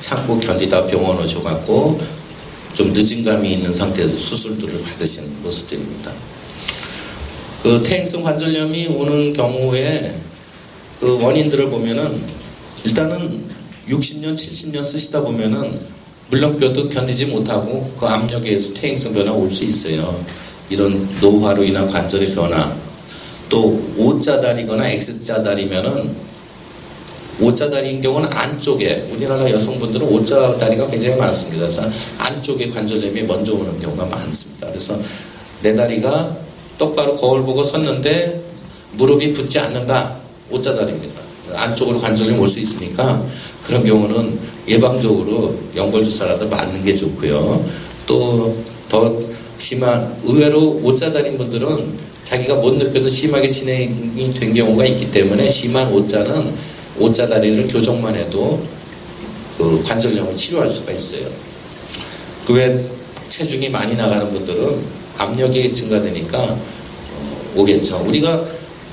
참고 0.00 0.40
견디다 0.40 0.86
병원 0.86 1.18
오셔갖고 1.18 2.00
좀 2.74 2.92
늦은 2.92 3.24
감이 3.24 3.52
있는 3.52 3.74
상태에서 3.74 4.16
수술들을 4.16 4.82
받으시는 4.82 5.42
모습들입니다. 5.42 6.12
그 7.62 7.82
퇴행성 7.82 8.22
관절염이 8.22 8.86
오는 8.86 9.32
경우에 9.32 10.27
그 11.00 11.22
원인들을 11.22 11.70
보면은 11.70 12.20
일단은 12.84 13.44
60년, 13.88 14.34
70년 14.34 14.84
쓰시다 14.84 15.22
보면은 15.22 15.78
물렁뼈도 16.30 16.90
견디지 16.90 17.26
못하고 17.26 17.90
그 17.98 18.06
압력에 18.06 18.48
의해서 18.48 18.74
퇴행성 18.74 19.14
변화가 19.14 19.36
올 19.36 19.50
수 19.50 19.64
있어요. 19.64 20.24
이런 20.70 21.08
노화로 21.20 21.64
인한 21.64 21.86
관절의 21.86 22.34
변화. 22.34 22.76
또 23.48 23.82
O자다리거나 23.96 24.90
X자다리면은 24.90 26.14
O자다리인 27.40 28.02
경우는 28.02 28.30
안쪽에 28.30 29.08
우리나라 29.14 29.50
여성분들은 29.50 30.06
O자다리가 30.06 30.90
굉장히 30.90 31.16
많습니다. 31.16 31.66
그래서 31.66 31.88
안쪽에 32.18 32.68
관절염이 32.68 33.22
먼저 33.22 33.54
오는 33.54 33.80
경우가 33.80 34.04
많습니다. 34.06 34.66
그래서 34.66 34.98
내 35.62 35.74
다리가 35.74 36.36
똑바로 36.76 37.14
거울 37.14 37.44
보고 37.44 37.64
섰는데 37.64 38.42
무릎이 38.92 39.32
붙지 39.32 39.58
않는다. 39.60 40.17
오자다리입니다. 40.50 41.20
안쪽으로 41.54 41.98
관절염 41.98 42.38
올 42.40 42.48
수 42.48 42.60
있으니까 42.60 43.22
그런 43.64 43.84
경우는 43.84 44.38
예방적으로 44.68 45.54
연골주사라도 45.76 46.48
맞는 46.48 46.84
게 46.84 46.96
좋고요. 46.96 47.64
또 48.06 48.54
더 48.88 49.20
심한 49.58 50.16
의외로 50.24 50.80
오자다리 50.82 51.36
분들은 51.36 52.08
자기가 52.24 52.54
못 52.56 52.74
느껴도 52.74 53.08
심하게 53.08 53.50
진행이 53.50 54.32
된 54.34 54.54
경우가 54.54 54.84
있기 54.86 55.10
때문에 55.10 55.46
심한 55.48 55.92
오자는 55.92 56.54
오자 56.98 57.28
다리를 57.28 57.68
교정만 57.68 58.14
해도 58.14 58.62
그 59.58 59.82
관절염을 59.82 60.36
치료할 60.36 60.70
수가 60.70 60.92
있어요. 60.92 61.26
그 62.46 62.54
외 62.54 62.82
체중이 63.28 63.68
많이 63.68 63.94
나가는 63.94 64.26
분들은 64.32 64.78
압력이 65.18 65.74
증가되니까 65.74 66.38
어, 66.38 67.52
오겠죠. 67.56 68.04
우리가 68.06 68.42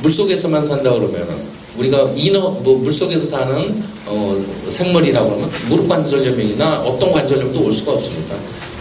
물속에서만 0.02 0.64
산다 0.64 0.94
그러면은 0.94 1.56
우리가 1.78 2.10
인어 2.16 2.52
뭐 2.52 2.78
물속에서 2.78 3.26
사는 3.26 3.82
어, 4.06 4.46
생물이라고 4.70 5.32
하면 5.32 5.50
무릎 5.68 5.90
관절염이나 5.90 6.82
어떤 6.82 7.12
관절염도 7.12 7.64
올 7.64 7.74
수가 7.74 7.94
없습니다. 7.94 8.36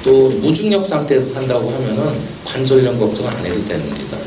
또 0.05 0.29
무중력 0.43 0.87
상태에서 0.87 1.35
산다고 1.35 1.71
하면은 1.71 2.05
관절염 2.45 2.99
걱정 2.99 3.27
안 3.27 3.45
해도 3.45 3.65
됩니다. 3.67 4.19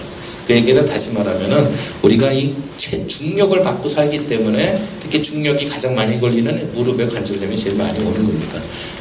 그 0.47 0.53
얘기는 0.53 0.85
다시 0.85 1.11
말하면은 1.11 1.69
우리가 2.03 2.31
이 2.31 2.55
중력을 2.77 3.61
받고 3.61 3.89
살기 3.89 4.27
때문에 4.27 4.81
특히 4.99 5.21
중력이 5.21 5.65
가장 5.65 5.93
많이 5.95 6.19
걸리는 6.19 6.73
무릎에 6.73 7.05
관절염이 7.07 7.57
제일 7.57 7.75
많이 7.75 7.99
오는 7.99 8.13
겁니다. 8.13 8.59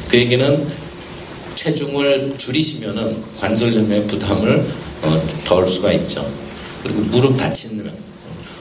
그 0.09 0.17
얘기는 0.17 0.67
체중을 1.55 2.35
줄이시면은 2.37 3.23
관절염의 3.39 4.07
부담을 4.07 4.65
어, 5.03 5.21
덜 5.45 5.67
수가 5.67 5.91
있죠. 5.93 6.25
그리고 6.87 7.01
무릎 7.11 7.37
다치는 7.37 7.91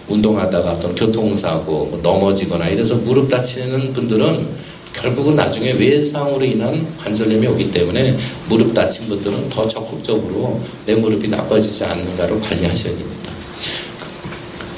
운동하다가 0.09 0.73
어떤 0.73 0.95
교통사고 0.95 1.87
뭐 1.87 2.01
넘어지거나 2.03 2.69
이래서 2.69 2.97
무릎 2.97 3.29
다치는 3.29 3.93
분들은 3.93 4.47
결국은 4.93 5.37
나중에 5.37 5.73
외상으로 5.73 6.45
인한 6.45 6.87
관절염이 6.97 7.47
오기 7.47 7.71
때문에 7.71 8.17
무릎 8.49 8.75
다친 8.75 9.09
분들은 9.09 9.51
더 9.51 9.69
적극적으로 9.69 10.61
내 10.87 10.95
무릎이 10.95 11.29
나빠지지 11.29 11.85
않는가를 11.85 12.41
관리하셔야 12.41 12.97
됩니다. 12.97 13.31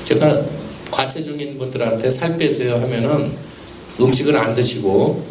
제가 0.05 0.43
과체 0.91 1.23
중인 1.23 1.59
분들한테 1.59 2.11
살 2.11 2.37
빼세요 2.37 2.75
하면은 2.75 3.31
음식을 4.01 4.37
안 4.37 4.55
드시고 4.55 5.25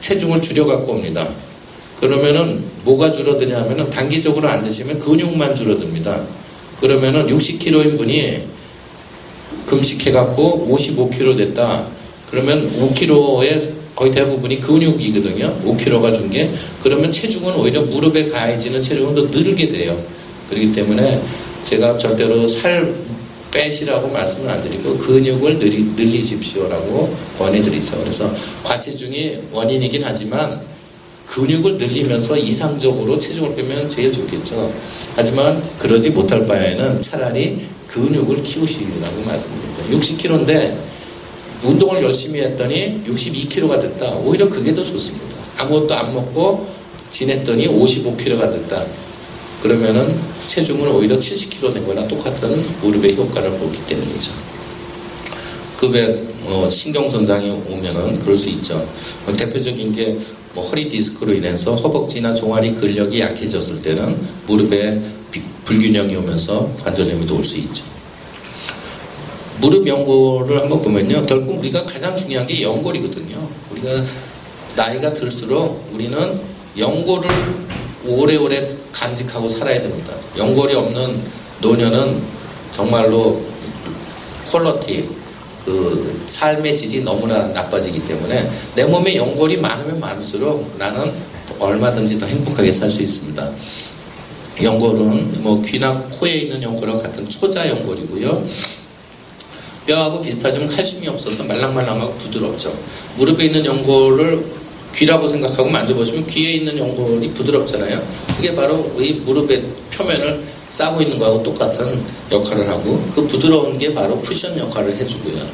체중을 0.00 0.42
줄여갖고 0.42 0.92
옵니다. 0.92 1.26
그러면은 2.00 2.64
뭐가 2.84 3.12
줄어드냐면은 3.12 3.88
단기적으로 3.88 4.48
안 4.48 4.62
드시면 4.62 4.98
근육만 4.98 5.54
줄어듭니다. 5.54 6.41
그러면은 6.82 7.28
60kg인 7.28 7.96
분이 7.96 8.42
금식해갖고 9.66 10.68
55kg 10.68 11.38
됐다. 11.38 11.86
그러면 12.30 12.66
5kg의 12.66 13.70
거의 13.94 14.10
대부분이 14.10 14.60
근육이거든요. 14.60 15.54
5kg가 15.64 16.12
준 16.12 16.28
게. 16.30 16.50
그러면 16.82 17.12
체중은 17.12 17.54
오히려 17.54 17.82
무릎에 17.82 18.26
가해지는 18.26 18.82
체중은 18.82 19.14
더 19.14 19.22
늘게 19.22 19.68
돼요. 19.68 19.96
그렇기 20.50 20.72
때문에 20.72 21.22
제가 21.64 21.96
절대로 21.98 22.46
살 22.46 22.92
빼시라고 23.52 24.08
말씀을 24.08 24.50
안 24.50 24.60
드리고 24.62 24.96
근육을 24.96 25.58
늘리, 25.58 25.82
늘리십시오라고 25.94 27.14
권해드리죠. 27.38 28.00
그래서 28.00 28.32
과체중이 28.64 29.38
원인이긴 29.52 30.02
하지만 30.04 30.60
근육을 31.26 31.78
늘리면서 31.78 32.36
이상적으로 32.36 33.18
체중을 33.18 33.54
빼면 33.54 33.88
제일 33.88 34.12
좋겠죠. 34.12 34.72
하지만 35.16 35.62
그러지 35.78 36.10
못할 36.10 36.46
바에는 36.46 37.00
차라리 37.00 37.58
근육을 37.86 38.42
키우시라고 38.42 39.22
말씀드립니다. 39.26 39.84
60kg인데 39.90 40.92
운동을 41.64 42.02
열심히 42.02 42.40
했더니 42.40 43.02
62kg가 43.06 43.80
됐다. 43.80 44.10
오히려 44.16 44.48
그게 44.48 44.74
더 44.74 44.84
좋습니다. 44.84 45.26
아무것도 45.58 45.94
안 45.94 46.12
먹고 46.14 46.66
지냈더니 47.10 47.68
55kg가 47.68 48.50
됐다. 48.50 48.84
그러면은 49.62 50.12
체중은 50.48 50.88
오히려 50.88 51.16
70kg 51.16 51.74
된 51.74 51.86
거나 51.86 52.06
똑같은 52.08 52.60
무릎의 52.82 53.14
효과를 53.14 53.50
보기 53.58 53.78
때문이죠. 53.86 54.32
급의 55.76 56.22
어, 56.44 56.68
신경 56.68 57.08
손상이 57.08 57.50
오면은 57.50 58.18
그럴 58.18 58.36
수 58.36 58.48
있죠. 58.50 58.84
대표적인 59.36 59.92
게 59.92 60.18
뭐 60.54 60.64
허리 60.64 60.88
디스크로 60.88 61.32
인해서 61.32 61.74
허벅지나 61.74 62.34
종아리 62.34 62.74
근력이 62.74 63.20
약해졌을 63.20 63.82
때는 63.82 64.16
무릎에 64.46 65.00
불균형이 65.64 66.14
오면서 66.16 66.70
관절염이 66.84 67.30
올수 67.30 67.58
있죠. 67.58 67.84
무릎 69.60 69.86
연골을 69.86 70.60
한번 70.60 70.82
보면요. 70.82 71.24
결국 71.26 71.58
우리가 71.60 71.84
가장 71.84 72.16
중요한 72.16 72.46
게 72.46 72.62
연골이거든요. 72.62 73.48
우리가 73.70 74.04
나이가 74.76 75.14
들수록 75.14 75.88
우리는 75.94 76.40
연골을 76.76 77.30
오래오래 78.06 78.68
간직하고 78.92 79.48
살아야 79.48 79.80
됩니다. 79.80 80.12
연골이 80.36 80.74
없는 80.74 81.20
노년은 81.60 82.20
정말로 82.72 83.40
퀄러티, 84.46 85.08
그 85.64 86.24
삶의 86.26 86.76
질이 86.76 87.02
너무나 87.04 87.46
나빠지기 87.48 88.04
때문에 88.04 88.50
내 88.74 88.84
몸에 88.84 89.16
연골이 89.16 89.58
많으면 89.58 90.00
많을수록 90.00 90.74
나는 90.78 91.10
얼마든지 91.58 92.18
더 92.18 92.26
행복하게 92.26 92.72
살 92.72 92.90
수 92.90 93.02
있습니다. 93.02 93.50
연골은 94.62 95.42
뭐 95.42 95.62
귀나 95.62 95.98
코에 96.02 96.32
있는 96.32 96.62
연골과 96.62 97.02
같은 97.02 97.28
초자 97.28 97.68
연골이고요. 97.68 98.44
뼈하고 99.86 100.20
비슷하지만 100.20 100.68
칼슘이 100.68 101.08
없어서 101.08 101.44
말랑말랑하고 101.44 102.12
부드럽죠. 102.14 102.72
무릎에 103.16 103.46
있는 103.46 103.64
연골을 103.64 104.44
귀라고 104.94 105.26
생각하고 105.26 105.70
만져보시면 105.70 106.26
귀에 106.26 106.52
있는 106.52 106.78
연골이 106.78 107.30
부드럽잖아요. 107.30 108.02
그게 108.36 108.54
바로 108.54 108.94
이 109.00 109.14
무릎의 109.24 109.62
표면을 109.94 110.44
싸고 110.68 111.02
있는 111.02 111.18
거하고 111.18 111.42
똑같은 111.42 112.02
역할을 112.30 112.68
하고 112.68 113.02
그 113.14 113.26
부드러운 113.26 113.78
게 113.78 113.92
바로 113.92 114.20
쿠션 114.20 114.58
역할을 114.58 114.96
해주고요. 114.96 115.46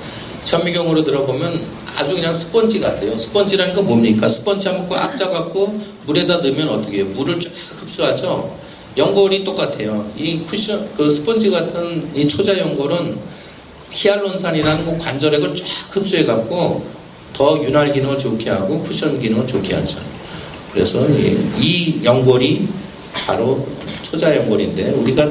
현미경으로 0.44 1.04
들어보면 1.04 1.60
아주 1.96 2.14
그냥 2.14 2.34
스펀지 2.34 2.80
같아요. 2.80 3.16
스펀지라는 3.16 3.74
건 3.74 3.86
뭡니까? 3.86 4.28
스펀지 4.28 4.68
한번 4.68 4.88
꽉 4.88 5.16
짜갖고 5.16 5.78
물에다 6.06 6.38
넣으면 6.38 6.68
어떻게 6.68 6.98
해요? 6.98 7.06
물을 7.14 7.40
쫙 7.40 7.50
흡수하죠? 7.80 8.56
연골이 8.96 9.44
똑같아요. 9.44 10.10
이 10.16 10.40
쿠션, 10.40 10.90
그 10.96 11.10
스펀지 11.10 11.50
같은 11.50 12.10
이 12.14 12.26
초자 12.28 12.56
연골은 12.58 13.18
히알론산이라는 13.90 14.84
그 14.84 14.98
관절액을 14.98 15.54
쫙 15.54 15.64
흡수해갖고 15.90 16.98
더 17.32 17.62
윤활 17.62 17.92
기능을 17.92 18.18
좋게 18.18 18.50
하고 18.50 18.82
쿠션 18.82 19.20
기능을 19.20 19.46
좋게 19.46 19.74
하죠. 19.74 19.98
그래서 20.72 21.06
이 21.60 22.00
연골이 22.04 22.66
바로 23.28 23.62
초자 24.00 24.34
연골인데 24.34 24.92
우리가 24.92 25.30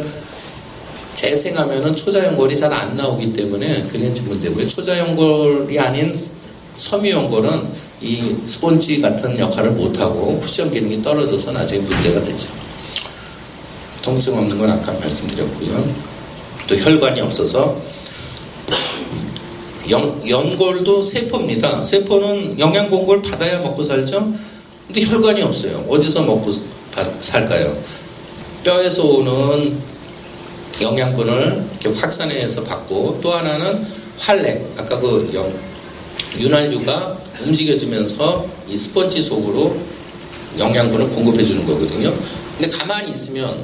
재생하면은 1.15 1.95
초자 1.95 2.23
연골이 2.25 2.55
잘 2.55 2.71
안 2.71 2.95
나오기 2.95 3.33
때문에 3.33 3.87
그게 3.91 4.09
문제고요. 4.09 4.67
초자 4.67 4.99
연골이 4.99 5.79
아닌 5.79 6.15
섬유 6.75 7.09
연골은 7.09 7.49
이 8.01 8.35
스폰지 8.45 9.01
같은 9.01 9.39
역할을 9.39 9.71
못하고 9.71 10.39
쿠션 10.39 10.69
기능이 10.69 11.01
떨어져서 11.01 11.53
나중에 11.53 11.81
문제가 11.81 12.23
되죠. 12.23 12.47
통증 14.03 14.37
없는 14.37 14.59
건 14.59 14.69
아까 14.69 14.93
말씀드렸고요. 14.93 15.95
또 16.67 16.75
혈관이 16.75 17.19
없어서 17.21 17.81
연, 19.89 20.29
연골도 20.29 21.01
세포입니다. 21.01 21.81
세포는 21.81 22.59
영양 22.59 22.91
공급을 22.91 23.23
받아야 23.23 23.59
먹고 23.61 23.81
살죠. 23.81 24.31
근데 24.85 25.01
혈관이 25.03 25.41
없어요. 25.41 25.83
어디서 25.89 26.21
먹고 26.25 26.51
살까요? 27.19 27.75
뼈에서 28.63 29.05
오는 29.05 29.77
영양분을 30.81 31.63
이렇게 31.81 31.99
확산해서 31.99 32.63
받고 32.63 33.19
또 33.21 33.31
하나는 33.31 33.85
활렉 34.17 34.73
아까 34.77 34.99
그 34.99 35.29
영, 35.33 35.51
윤활유가 36.39 37.17
움직여지면서 37.43 38.47
이 38.67 38.77
스펀지 38.77 39.21
속으로 39.21 39.77
영양분을 40.57 41.07
공급해 41.09 41.43
주는 41.43 41.65
거거든요. 41.65 42.13
근데 42.57 42.75
가만히 42.77 43.11
있으면 43.11 43.57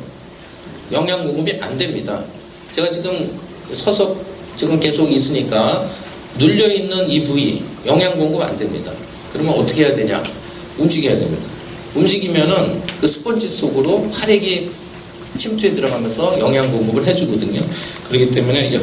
영양 0.92 1.26
공급이 1.26 1.60
안 1.62 1.78
됩니다. 1.78 2.24
제가 2.72 2.92
지금 2.92 3.40
서서 3.74 4.16
지금 4.58 4.80
계속 4.80 5.12
있으니까 5.12 5.88
눌려 6.38 6.68
있는 6.68 7.10
이 7.10 7.24
부위 7.24 7.64
영양 7.86 8.18
공급 8.18 8.42
안 8.42 8.58
됩니다. 8.58 8.92
그러면 9.32 9.56
어떻게 9.56 9.86
해야 9.86 9.96
되냐? 9.96 10.22
움직여야 10.78 11.18
됩니다. 11.18 11.53
움직이면은 11.96 12.82
그 13.00 13.08
스펀지 13.08 13.48
속으로 13.48 14.08
활액이 14.12 14.72
침투에 15.38 15.74
들어가면서 15.74 16.40
영양 16.40 16.72
공급을 16.72 17.06
해주거든요. 17.06 17.62
그렇기 18.08 18.32
때문에 18.32 18.80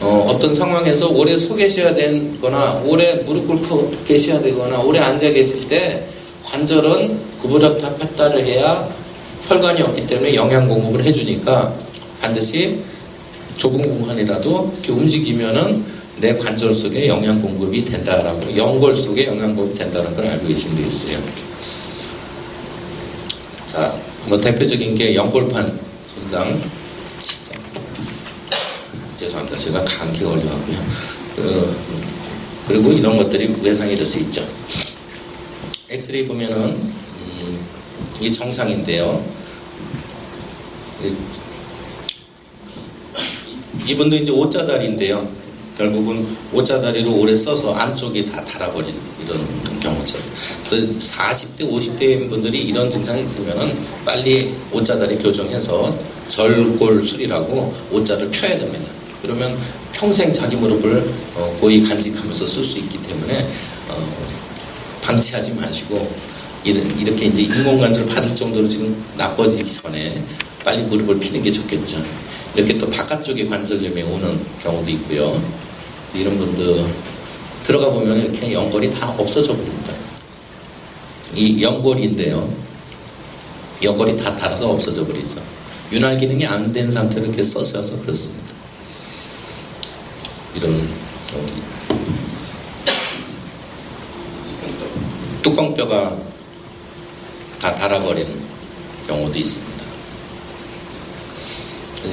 어, 0.00 0.38
떤 0.40 0.54
상황에서 0.54 1.08
오래 1.10 1.36
서 1.36 1.56
계셔야 1.56 1.94
되거나 1.94 2.82
오래 2.86 3.14
무릎 3.26 3.46
꿇고 3.46 3.92
계셔야 4.06 4.40
되거나 4.40 4.78
오래 4.80 5.00
앉아 5.00 5.30
계실 5.30 5.66
때 5.66 6.04
관절은 6.44 7.18
구부렸다 7.40 7.96
폈다를 7.96 8.46
해야 8.46 8.88
혈관이 9.48 9.82
없기 9.82 10.06
때문에 10.06 10.34
영양 10.34 10.68
공급을 10.68 11.04
해주니까 11.04 11.74
반드시 12.20 12.78
좁은 13.56 13.82
공간이라도 13.82 14.72
이렇게 14.74 14.92
움직이면은 14.92 15.84
내 16.20 16.34
관절 16.36 16.74
속에 16.74 17.08
영양 17.08 17.40
공급이 17.40 17.84
된다라고 17.84 18.56
연골 18.56 18.94
속에 18.94 19.26
영양 19.26 19.54
공급이 19.54 19.78
된다는 19.78 20.14
걸 20.14 20.26
알고 20.26 20.46
계시면 20.46 20.76
되겠어요. 20.76 21.47
자, 23.68 23.94
뭐 24.26 24.40
대표적인 24.40 24.94
게 24.94 25.14
연골판 25.14 25.78
손상. 26.06 26.60
죄송합니다. 29.18 29.56
제가 29.56 29.84
감기 29.84 30.24
걸려가고요. 30.24 30.86
그, 31.36 31.76
그리고 32.68 32.92
이런 32.92 33.16
것들이 33.16 33.54
외상이 33.62 33.96
될 33.96 34.06
수 34.06 34.18
있죠. 34.18 34.46
엑스레이 35.90 36.26
보면은 36.26 36.56
음, 36.56 37.66
이게 38.20 38.30
정상인데요. 38.30 39.24
이분도 43.86 44.16
이제 44.16 44.30
오자다리인데요. 44.32 45.26
결국은 45.78 46.26
오자다리로 46.52 47.14
오래 47.14 47.34
써서 47.34 47.74
안쪽이 47.74 48.26
다 48.26 48.44
달아버리는 48.44 48.94
이런 49.24 49.80
경우죠. 49.80 50.18
그래서 50.68 50.86
40대, 50.92 51.60
50대인 51.60 52.28
분들이 52.28 52.58
이런 52.60 52.90
증상이 52.90 53.22
있으면 53.22 53.76
빨리 54.04 54.54
오자다리 54.72 55.18
교정해서 55.18 55.96
절골술이라고 56.28 57.74
오자를 57.92 58.30
펴야 58.30 58.58
됩니다. 58.58 58.86
그러면 59.22 59.58
평생 59.92 60.32
자기 60.32 60.56
무릎을 60.56 61.10
어, 61.36 61.56
고이 61.60 61.82
간직하면서 61.82 62.46
쓸 62.46 62.62
수 62.62 62.78
있기 62.78 63.02
때문에 63.02 63.48
어, 63.88 64.28
방치하지 65.02 65.54
마시고 65.54 66.08
이렇게 66.64 67.26
이제 67.26 67.42
인공관절 67.42 68.06
받을 68.06 68.34
정도로 68.36 68.68
지금 68.68 69.04
나빠지기 69.16 69.70
전에 69.70 70.22
빨리 70.64 70.82
무릎을 70.82 71.18
피는 71.18 71.42
게 71.42 71.50
좋겠죠. 71.50 72.04
이렇게 72.54 72.76
또 72.76 72.90
바깥쪽에 72.90 73.46
관절염이 73.46 74.02
오는 74.02 74.38
경우도 74.62 74.90
있고요. 74.90 75.40
이런 76.14 76.36
분들 76.36 76.84
들어가 77.62 77.90
보면 77.90 78.22
이렇게 78.22 78.52
연골이 78.52 78.90
다 78.90 79.14
없어져 79.18 79.54
버립니다. 79.54 79.87
이 81.38 81.62
연골인데요. 81.62 82.52
연골이 83.82 84.16
다 84.16 84.34
닳아서 84.34 84.70
없어져 84.70 85.06
버리죠. 85.06 85.40
윤활 85.92 86.16
기능이 86.18 86.44
안 86.46 86.72
된 86.72 86.90
상태로 86.90 87.26
이렇게 87.26 87.42
써서 87.42 87.80
그렇습니다. 88.02 88.54
이런 90.56 90.72
여기 90.74 91.52
뚜껑뼈가 95.42 96.16
다 97.60 97.74
닳아버린 97.74 98.26
경우도 99.06 99.38
있습니다. 99.38 99.78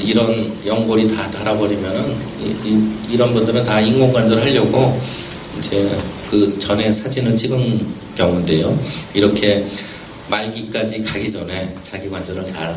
이런 0.02 0.66
연골이 0.66 1.08
다 1.08 1.30
닳아버리면은 1.32 2.16
이, 3.10 3.18
런 3.18 3.34
분들은 3.34 3.64
다 3.64 3.80
인공관절 3.80 4.42
하려고 4.42 5.00
이제 5.60 5.98
그 6.30 6.60
전에 6.60 6.92
사진을 6.92 7.36
찍은 7.36 7.94
경우인데요. 8.16 8.78
이렇게 9.14 9.66
말기까지 10.30 11.04
가기 11.04 11.32
전에 11.32 11.76
자기 11.84 12.10
관절을 12.10 12.46
잘 12.48 12.70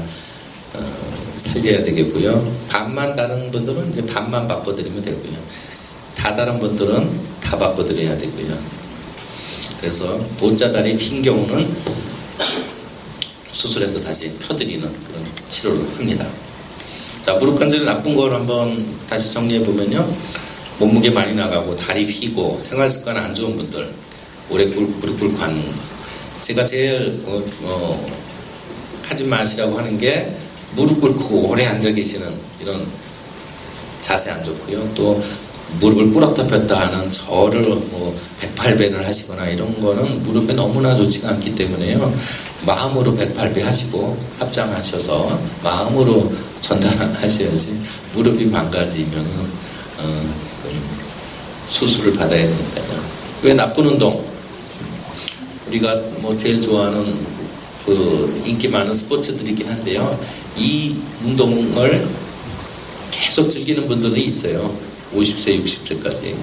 어, 0.74 1.34
살려야 1.36 1.82
되겠고요. 1.84 2.56
반만 2.68 3.16
다른 3.16 3.50
분들은 3.50 3.90
이제 3.90 4.04
반만 4.06 4.46
바꿔드리면 4.46 5.02
되고요. 5.02 5.38
다 6.14 6.36
다른 6.36 6.58
분들은 6.58 7.10
다 7.40 7.58
바꿔드려야 7.58 8.18
되고요. 8.18 8.58
그래서 9.80 10.20
옷자다리 10.42 10.96
핀 10.96 11.22
경우는 11.22 11.66
수술해서 13.52 14.00
다시 14.00 14.32
펴드리는 14.34 14.82
그런 15.04 15.26
치료를 15.48 15.80
합니다. 15.96 16.28
자, 17.22 17.34
무릎 17.34 17.58
관절이 17.58 17.84
나쁜 17.84 18.14
걸 18.14 18.34
한번 18.34 18.86
다시 19.08 19.32
정리해 19.34 19.62
보면요. 19.62 20.16
몸무게 20.78 21.10
많이 21.10 21.34
나가고 21.34 21.76
다리 21.76 22.06
휘고 22.06 22.58
생활 22.60 22.88
습관 22.88 23.16
안 23.16 23.34
좋은 23.34 23.56
분들 23.56 23.92
오래 24.50 24.66
꿇, 24.66 24.86
무릎 24.86 25.18
꿇고 25.18 25.42
앉는 25.42 25.62
거. 25.62 25.72
제가 26.40 26.64
제일 26.64 27.20
어, 27.26 27.42
어, 27.62 28.06
하지 29.08 29.24
마시라고 29.24 29.76
하는 29.76 29.98
게 29.98 30.34
무릎 30.76 31.00
꿇고 31.00 31.48
오래 31.48 31.66
앉아 31.66 31.90
계시는 31.90 32.32
이런 32.60 32.86
자세 34.00 34.30
안 34.30 34.42
좋고요. 34.44 34.94
또 34.94 35.20
무릎을 35.80 36.12
꿇었다 36.12 36.46
폈다 36.46 36.80
하는 36.80 37.12
절을 37.12 37.62
뭐 37.62 38.18
108배를 38.40 39.02
하시거나 39.02 39.48
이런 39.48 39.78
거는 39.80 40.22
무릎에 40.22 40.54
너무나 40.54 40.96
좋지가 40.96 41.28
않기 41.30 41.54
때문에요. 41.56 42.14
마음으로 42.64 43.14
108배 43.14 43.60
하시고 43.62 44.16
합장하셔서 44.38 45.40
마음으로 45.62 46.32
전달하셔야지 46.60 47.80
무릎이 48.14 48.46
망가지면은 48.46 49.28
어, 49.98 50.47
수술을 51.68 52.14
받아야 52.14 52.46
됩니다. 52.46 52.82
왜 53.42 53.54
나쁜 53.54 53.86
운동? 53.86 54.24
우리가 55.68 55.94
뭐 56.20 56.36
제일 56.36 56.60
좋아하는 56.60 57.14
그 57.84 58.42
인기 58.46 58.68
많은 58.68 58.92
스포츠들이긴 58.92 59.68
한데요. 59.68 60.18
이 60.56 60.96
운동을 61.24 62.06
계속 63.10 63.48
즐기는 63.48 63.86
분들이 63.86 64.24
있어요. 64.24 64.74
50세, 65.14 65.62
60세까지. 65.62 66.34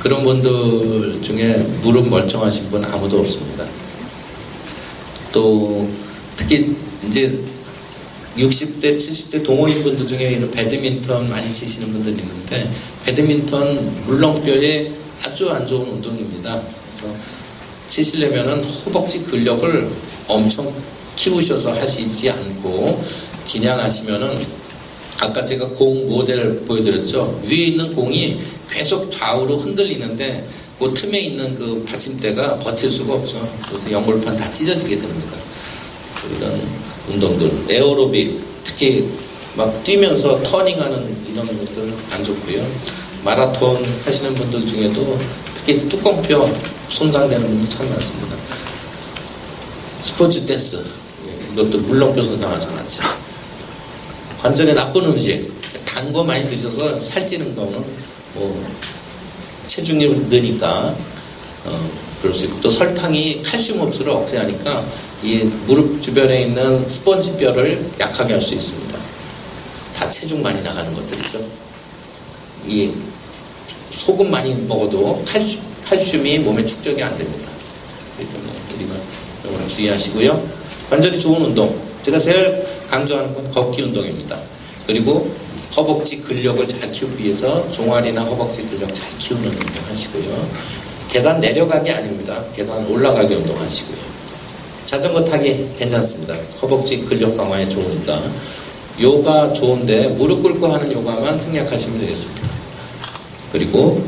그런 0.00 0.22
분들 0.24 1.20
중에 1.22 1.54
무릎 1.82 2.08
멀쩡하신 2.08 2.70
분 2.70 2.84
아무도 2.84 3.20
없습니다. 3.20 3.66
또 5.32 5.88
특히 6.36 6.76
이제 7.06 7.38
60대, 8.36 8.96
70대 8.96 9.44
동호인 9.44 9.82
분들 9.82 10.06
중에 10.06 10.32
이런 10.32 10.50
배드민턴 10.50 11.28
많이 11.28 11.48
치시는 11.48 11.92
분들이 11.92 12.16
있는데 12.16 12.70
배드민턴 13.04 14.04
물렁뼈에 14.06 14.90
아주 15.22 15.50
안 15.50 15.66
좋은 15.66 15.88
운동입니다. 15.88 16.60
그래서 16.60 17.14
치시려면은 17.86 18.62
허벅지 18.64 19.22
근력을 19.22 19.88
엄청 20.28 20.72
키우셔서 21.16 21.72
하시지 21.72 22.30
않고 22.30 23.02
그냥 23.50 23.78
하시면은 23.78 24.30
아까 25.20 25.44
제가 25.44 25.68
공 25.68 26.08
모델을 26.08 26.64
보여드렸죠. 26.66 27.40
위에 27.48 27.66
있는 27.66 27.94
공이 27.94 28.40
계속 28.68 29.10
좌우로 29.10 29.56
흔들리는데 29.56 30.48
그 30.78 30.92
틈에 30.92 31.20
있는 31.20 31.54
그 31.54 31.84
받침대가 31.84 32.58
버틸 32.58 32.90
수가 32.90 33.14
없죠. 33.14 33.48
그래서 33.64 33.92
연골판 33.92 34.36
다 34.36 34.50
찢어지게 34.50 34.98
됩니다. 34.98 35.36
그래서 36.10 36.36
이런 36.36 36.83
운동들, 37.08 37.66
에어로빅, 37.68 38.40
특히 38.64 39.08
막 39.56 39.84
뛰면서 39.84 40.42
터닝하는 40.42 41.16
이런 41.32 41.46
것들 41.46 41.92
안 42.10 42.24
좋고요. 42.24 42.66
마라톤 43.24 43.84
하시는 44.04 44.34
분들 44.34 44.66
중에도 44.66 45.18
특히 45.54 45.88
뚜껑뼈 45.88 46.50
손상되는 46.88 47.46
분들 47.46 47.68
참 47.70 47.88
많습니다. 47.90 48.36
스포츠 50.00 50.44
댄스 50.44 50.82
이것도 51.52 51.78
물렁뼈 51.80 52.22
손상하지 52.22 52.66
않지. 52.68 53.00
관절에 54.42 54.74
나쁜 54.74 55.06
음식, 55.06 55.52
단 55.84 56.12
거 56.12 56.24
많이 56.24 56.46
드셔서 56.46 57.00
살찌는 57.00 57.54
거는 57.54 57.72
뭐 58.34 58.66
체중이 59.68 60.06
느니까 60.28 60.94
어, 61.64 61.90
그럴 62.20 62.34
수 62.34 62.44
있고 62.46 62.60
또 62.60 62.70
설탕이 62.70 63.40
칼슘 63.42 63.80
흡수를 63.80 64.12
억제하니까 64.12 64.84
이 65.24 65.42
무릎 65.66 66.02
주변에 66.02 66.42
있는 66.42 66.86
스펀지 66.86 67.38
뼈를 67.38 67.90
약하게 67.98 68.34
할 68.34 68.42
수 68.42 68.54
있습니다. 68.54 68.98
다 69.96 70.10
체중 70.10 70.42
많이 70.42 70.60
나가는 70.62 70.92
것들이죠. 70.94 71.40
이 72.68 72.90
소금 73.90 74.30
많이 74.30 74.54
먹어도 74.54 75.24
칼슘, 75.26 75.60
칼슘이 75.86 76.40
몸에 76.40 76.64
축적이 76.66 77.02
안 77.02 77.16
됩니다. 77.16 77.48
우리가 78.18 78.94
이걸 79.46 79.66
주의하시고요. 79.66 80.48
관절이 80.90 81.18
좋은 81.18 81.40
운동. 81.42 81.74
제가 82.02 82.18
제일 82.18 82.66
강조하는 82.90 83.34
건 83.34 83.50
걷기 83.50 83.80
운동입니다. 83.82 84.38
그리고 84.86 85.30
허벅지 85.74 86.20
근력을 86.20 86.66
잘 86.68 86.92
키우기 86.92 87.24
위해서 87.24 87.70
종아리나 87.70 88.22
허벅지 88.24 88.62
근력 88.64 88.92
잘 88.92 89.06
키우는 89.18 89.46
운동 89.48 89.84
하시고요. 89.88 90.48
계단 91.08 91.40
내려가기 91.40 91.90
아닙니다. 91.90 92.44
계단 92.54 92.84
올라가기 92.86 93.34
운동 93.34 93.58
하시고요. 93.58 94.13
자전거 94.94 95.24
타기 95.24 95.70
괜찮습니다. 95.76 96.36
허벅지 96.62 97.04
근력 97.04 97.36
강화에 97.36 97.68
좋으니까. 97.68 98.22
요가 99.00 99.52
좋은데 99.52 100.06
무릎 100.10 100.40
꿇고 100.40 100.68
하는 100.68 100.92
요가만 100.92 101.36
생략하시면 101.36 101.98
되겠습니다. 101.98 102.48
그리고 103.50 104.00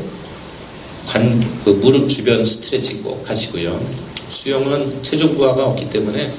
관, 1.05 1.61
그 1.65 1.71
무릎 1.71 2.07
주변 2.07 2.45
스트레칭 2.45 3.03
꼭 3.03 3.21
하시고요. 3.29 3.77
수영은 4.29 5.03
체중 5.03 5.35
부하가 5.35 5.65
없기 5.65 5.89
때문에 5.89 6.31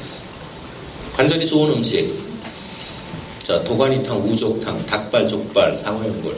관절이 1.17 1.47
좋은 1.47 1.73
음식. 1.73 2.11
자, 3.43 3.63
도가니탕, 3.65 4.17
우족탕, 4.31 4.87
닭발, 4.87 5.29
족발, 5.29 5.77
상어연골. 5.77 6.35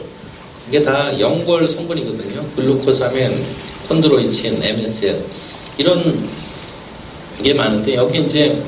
이게 0.67 0.83
다 0.83 1.17
연골 1.17 1.69
성분이거든요. 1.69 2.45
글루코사멘, 2.57 3.45
콘드로이친, 3.87 4.61
MSN. 4.61 5.23
이런 5.77 6.41
게 7.41 7.53
많은데, 7.53 7.95
여기 7.95 8.21
이제 8.21 8.61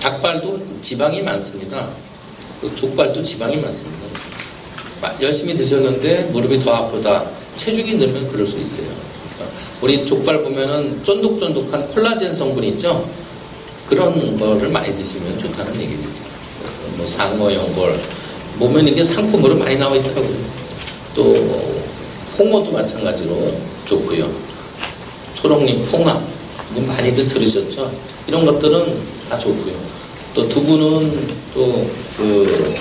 닭발도 0.00 0.80
지방이 0.82 1.22
많습니다. 1.22 1.88
그 2.60 2.74
족발도 2.76 3.22
지방이 3.22 3.56
많습니다. 3.56 4.04
열심히 5.20 5.56
드셨는데 5.56 6.30
무릎이 6.32 6.58
더 6.60 6.72
아프다. 6.74 7.24
체중이 7.56 7.94
늘면 7.94 8.28
그럴 8.28 8.46
수 8.46 8.58
있어요. 8.58 8.86
우리 9.80 10.06
족발 10.06 10.42
보면은 10.42 11.02
쫀득쫀득한 11.04 11.88
콜라겐 11.88 12.34
성분이 12.34 12.68
있죠? 12.68 13.08
그런 13.86 14.38
거를 14.38 14.70
많이 14.70 14.94
드시면 14.94 15.38
좋다는 15.38 15.74
얘기입니다. 15.80 16.22
뭐 16.96 17.06
상어, 17.06 17.52
연골, 17.52 18.00
보면 18.58 18.88
이게 18.88 19.04
상품으로 19.04 19.56
많이 19.56 19.76
나와 19.76 19.94
있더라고요. 19.96 20.36
또 21.14 21.34
홍어도 22.38 22.72
마찬가지로 22.72 23.54
좋고요. 23.84 24.30
초록잎, 25.34 25.92
홍합, 25.92 26.22
많이들 26.80 27.26
들으셨죠? 27.28 27.90
이런 28.26 28.44
것들은 28.44 28.98
다 29.28 29.38
좋고요. 29.38 29.74
또 30.34 30.48
두부는 30.48 31.28
또 31.54 32.04
그 32.16 32.74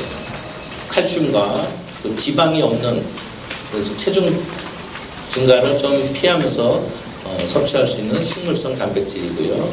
칼슘과 0.89 1.67
그 2.03 2.15
지방이 2.15 2.62
없는 2.62 3.03
그래서 3.71 3.97
체중 3.97 4.39
증가를 5.29 5.77
좀 5.77 6.13
피하면서 6.13 6.63
어, 7.25 7.43
섭취할 7.45 7.88
수 7.88 8.01
있는 8.01 8.21
식물성 8.21 8.77
단백질이고요. 8.77 9.69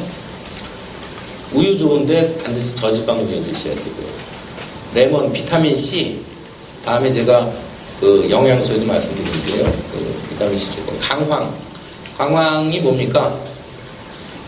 우유 1.53 1.77
좋은데 1.77 2.37
반드시 2.37 2.75
저지방 2.75 3.19
우유 3.19 3.43
드셔야 3.43 3.75
되고요. 3.75 4.11
레몬, 4.95 5.31
비타민 5.31 5.75
C. 5.75 6.19
다음에 6.83 7.11
제가 7.11 7.51
그 7.99 8.27
영양소에도 8.31 8.85
말씀드리는데요. 8.85 9.65
그 9.65 10.21
비타민 10.29 10.57
C 10.57 10.71
좋고 10.71 10.97
강황. 10.99 11.53
강황이 12.17 12.79
뭡니까? 12.79 13.37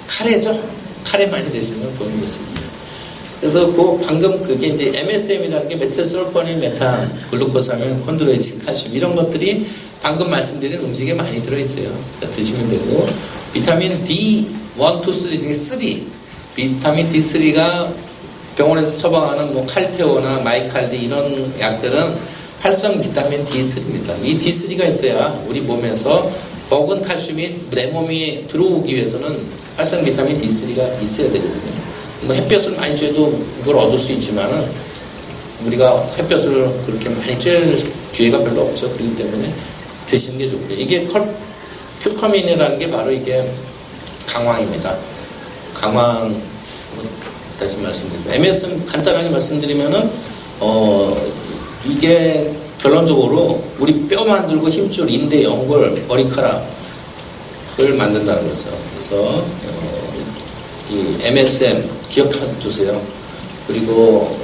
카레죠. 0.07 0.57
카레 1.03 1.27
많이 1.27 1.51
드시면 1.51 1.97
도움이 1.97 2.19
될수 2.19 2.39
있어요. 2.43 2.73
그래서 3.39 3.73
그 3.73 3.99
방금 4.05 4.41
그게 4.41 4.67
이제 4.67 4.93
MSM이라는 4.95 5.67
게 5.67 5.75
메틸솔포닌 5.75 6.61
메탄, 6.61 7.11
글루코사민, 7.29 7.99
콘드로이친, 8.01 8.63
칼슘 8.65 8.95
이런 8.95 9.15
것들이 9.15 9.65
방금 10.01 10.29
말씀드린 10.29 10.79
음식에 10.79 11.13
많이 11.13 11.41
들어있어요. 11.41 11.89
드시면 12.31 12.69
되고 12.69 13.05
비타민 13.53 14.01
D 14.05 14.47
1, 14.77 14.81
2, 15.07 15.13
3 15.13 15.39
중에 15.41 15.53
3 15.53 15.79
비타민 16.55 17.09
D3가 17.11 17.93
병원에서 18.55 18.95
처방하는 18.97 19.53
뭐 19.53 19.65
칼테오나 19.65 20.39
마이칼디 20.41 20.97
이런 20.97 21.53
약들은 21.59 22.15
활성 22.61 23.01
비타민 23.01 23.45
D3입니다. 23.45 24.23
이 24.23 24.39
D3가 24.39 24.87
있어야 24.87 25.43
우리 25.49 25.59
몸에서 25.61 26.31
먹은 26.69 27.01
칼슘이 27.01 27.55
내 27.71 27.87
몸이 27.87 28.47
들어오기 28.47 28.95
위해서는 28.95 29.62
활성 29.77 30.03
비타민 30.03 30.39
D3가 30.39 31.01
있어야 31.01 31.31
되거든요. 31.31 31.83
뭐 32.21 32.35
햇볕을 32.35 32.75
많이 32.77 32.95
쬐도 32.95 33.33
이걸 33.61 33.77
얻을 33.77 33.97
수 33.97 34.11
있지만은 34.13 34.65
우리가 35.65 36.09
햇볕을 36.17 36.51
그렇게 36.85 37.09
많이 37.09 37.37
쬐는 37.37 37.87
기회가 38.13 38.39
별로 38.39 38.61
없죠. 38.63 38.91
그렇기 38.93 39.15
때문에 39.15 39.53
드시는 40.05 40.37
게 40.37 40.49
좋고요. 40.49 40.77
이게 40.77 41.05
컬, 41.05 41.33
큐커민이라는 42.03 42.79
게 42.79 42.91
바로 42.91 43.11
이게 43.11 43.49
강황입니다. 44.27 44.95
강황 45.73 46.29
뭐 46.95 47.05
다시 47.59 47.77
말씀드리면 47.77 48.33
MS는 48.35 48.85
간단하게 48.85 49.29
말씀드리면은 49.29 50.09
어 50.59 51.17
이게 51.85 52.51
결론적으로 52.81 53.63
우리 53.79 54.07
뼈 54.07 54.25
만들고 54.25 54.69
힘줄, 54.69 55.09
인대, 55.09 55.43
연골, 55.43 56.05
머리카락 56.07 56.65
을 57.79 57.95
만든다는 57.95 58.47
거죠. 58.47 58.69
그래서 58.91 59.15
어, 59.23 60.13
이 60.91 61.15
MSM 61.23 61.89
기억해 62.09 62.59
주세요. 62.59 63.01
그리고 63.67 64.37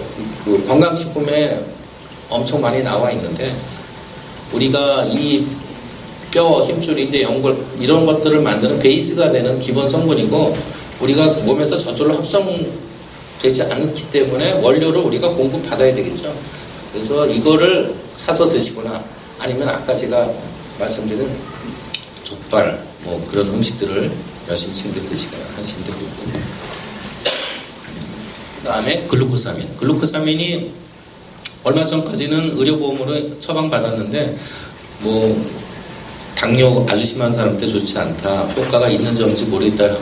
그 0.45 0.63
건강식품에 0.65 1.59
엄청 2.29 2.61
많이 2.61 2.81
나와 2.81 3.11
있는데 3.11 3.53
우리가 4.53 5.05
이 5.11 5.45
뼈, 6.31 6.63
힘줄인데 6.63 7.23
연골 7.23 7.57
이런 7.79 8.05
것들을 8.05 8.41
만드는 8.41 8.79
베이스가 8.79 9.31
되는 9.31 9.59
기본 9.59 9.89
성분이고 9.89 10.55
우리가 11.01 11.25
몸에서 11.45 11.77
저절로 11.77 12.15
합성되지 12.15 13.63
않기 13.69 14.11
때문에 14.11 14.61
원료를 14.61 15.01
우리가 15.01 15.29
공급받아야 15.29 15.93
되겠죠. 15.93 16.33
그래서 16.93 17.27
이거를 17.27 17.93
사서 18.13 18.47
드시거나 18.47 19.03
아니면 19.39 19.69
아까 19.69 19.93
제가 19.93 20.29
말씀드린 20.79 21.29
족발 22.23 22.88
뭐 23.09 23.25
그런 23.27 23.47
음식들을 23.49 24.11
열심히 24.47 24.75
챙겨 24.75 25.01
드시거나 25.01 25.43
하시면 25.57 25.83
되겠습니다. 25.83 26.39
그 28.59 28.63
다음에 28.65 29.05
글루코사민. 29.07 29.77
글루코사민이 29.77 30.71
얼마 31.63 31.85
전까지는 31.85 32.57
의료보험으로 32.57 33.39
처방받았는데 33.39 34.37
뭐 34.99 35.45
당뇨 36.35 36.85
아주 36.87 37.03
심한 37.03 37.33
사람한테 37.33 37.67
좋지 37.67 37.97
않다. 37.97 38.43
효과가 38.43 38.89
있는지 38.89 39.23
없는지 39.23 39.45
모르겠다 39.45 39.97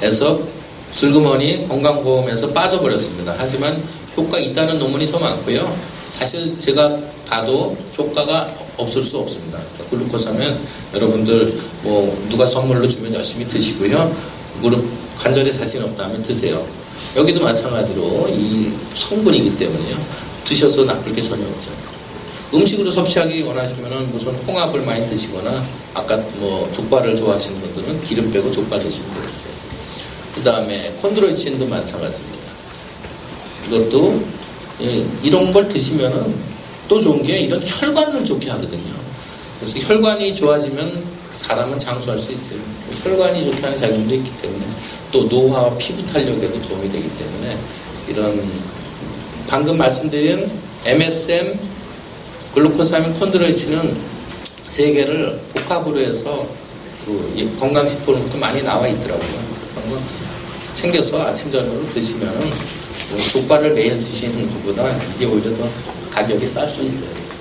해서 0.00 0.40
슬그머니 0.94 1.66
건강보험에서 1.66 2.52
빠져버렸습니다. 2.52 3.34
하지만 3.36 3.82
효과 4.16 4.38
있다는 4.38 4.78
논문이 4.78 5.10
더 5.10 5.18
많고요. 5.18 5.76
사실 6.10 6.58
제가 6.60 6.96
봐도 7.26 7.76
효과가 7.98 8.54
없을 8.76 9.02
수 9.02 9.18
없습니다. 9.18 9.58
글루코사는 9.92 10.58
여러분들 10.94 11.52
뭐 11.82 12.26
누가 12.30 12.46
선물로 12.46 12.88
주면 12.88 13.14
열심히 13.14 13.46
드시고요. 13.46 14.14
무릎 14.60 14.84
관절에 15.18 15.50
자신 15.50 15.82
없다 15.82 16.08
면 16.08 16.22
드세요. 16.22 16.66
여기도 17.16 17.40
마찬가지로 17.42 18.28
이 18.30 18.72
성분이기 18.94 19.58
때문에요. 19.58 19.96
드셔서 20.44 20.84
나쁠 20.84 21.12
게 21.12 21.20
전혀 21.20 21.46
없죠. 21.46 21.70
음식으로 22.54 22.90
섭취하기 22.90 23.42
원하시면은 23.42 24.12
무슨 24.12 24.32
홍합을 24.34 24.82
많이 24.82 25.08
드시거나 25.08 25.50
아까 25.94 26.16
뭐 26.36 26.70
족발을 26.74 27.16
좋아하시는 27.16 27.60
분들은 27.60 28.04
기름 28.04 28.30
빼고 28.30 28.50
족발 28.50 28.78
드시면 28.78 29.14
되겠어요. 29.14 29.52
그 30.34 30.42
다음에 30.42 30.92
콘드로이친도 31.00 31.66
마찬가지입니다. 31.66 32.42
이것도 33.68 34.22
예, 34.82 35.06
이런 35.22 35.52
걸 35.52 35.68
드시면은 35.68 36.34
또 36.88 37.00
좋은 37.00 37.22
게 37.22 37.38
이런 37.40 37.62
혈관을 37.64 38.24
좋게 38.24 38.50
하거든요. 38.50 39.01
그래서 39.62 39.78
혈관이 39.78 40.34
좋아지면 40.34 41.04
사람은 41.32 41.78
장수할 41.78 42.18
수 42.18 42.32
있어요. 42.32 42.58
혈관이 43.04 43.44
좋게 43.44 43.62
하는 43.62 43.76
작용도 43.76 44.12
있기 44.12 44.30
때문에 44.42 44.64
또 45.12 45.24
노화와 45.24 45.76
피부 45.78 46.04
탄력에도 46.04 46.60
도움이 46.62 46.90
되기 46.90 47.08
때문에 47.16 47.56
이런 48.08 48.50
방금 49.46 49.78
말씀드린 49.78 50.50
MSM, 50.84 51.56
글루코사민, 52.54 53.14
콘드로이친은 53.14 53.96
세 54.66 54.92
개를 54.92 55.40
복합으로 55.54 56.00
해서 56.00 56.44
그 57.06 57.56
건강식품도 57.60 58.38
많이 58.38 58.62
나와 58.64 58.88
있더라고요. 58.88 59.42
그런 59.74 59.90
거 59.90 60.02
챙겨서 60.74 61.22
아침 61.24 61.52
저녁으로 61.52 61.88
드시면은 61.88 62.50
뭐 63.10 63.18
족발을 63.20 63.74
매일 63.74 63.96
드시는 63.96 64.50
것보다 64.54 64.92
이게 65.14 65.26
오히려 65.26 65.54
더 65.54 65.68
가격이 66.10 66.44
쌀 66.46 66.68
수 66.68 66.82
있어요. 66.82 67.31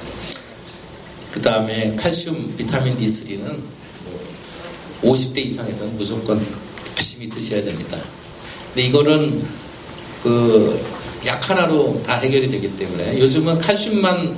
그 1.32 1.41
다음에 1.41 1.96
칼슘, 1.96 2.56
비타민 2.58 2.98
D3는 2.98 3.58
뭐 5.02 5.13
50대 5.13 5.38
이상에서는 5.38 5.98
무조건 5.98 6.46
열심히 6.96 7.30
드셔야 7.30 7.63
됩니다. 7.63 7.98
근데 8.74 8.88
이거는 8.88 9.44
그 10.24 11.02
약 11.26 11.50
하나로 11.50 12.02
다 12.04 12.15
해결이 12.17 12.50
되기 12.50 12.76
때문에 12.78 13.20
요즘은 13.20 13.60
칼슘만 13.60 14.38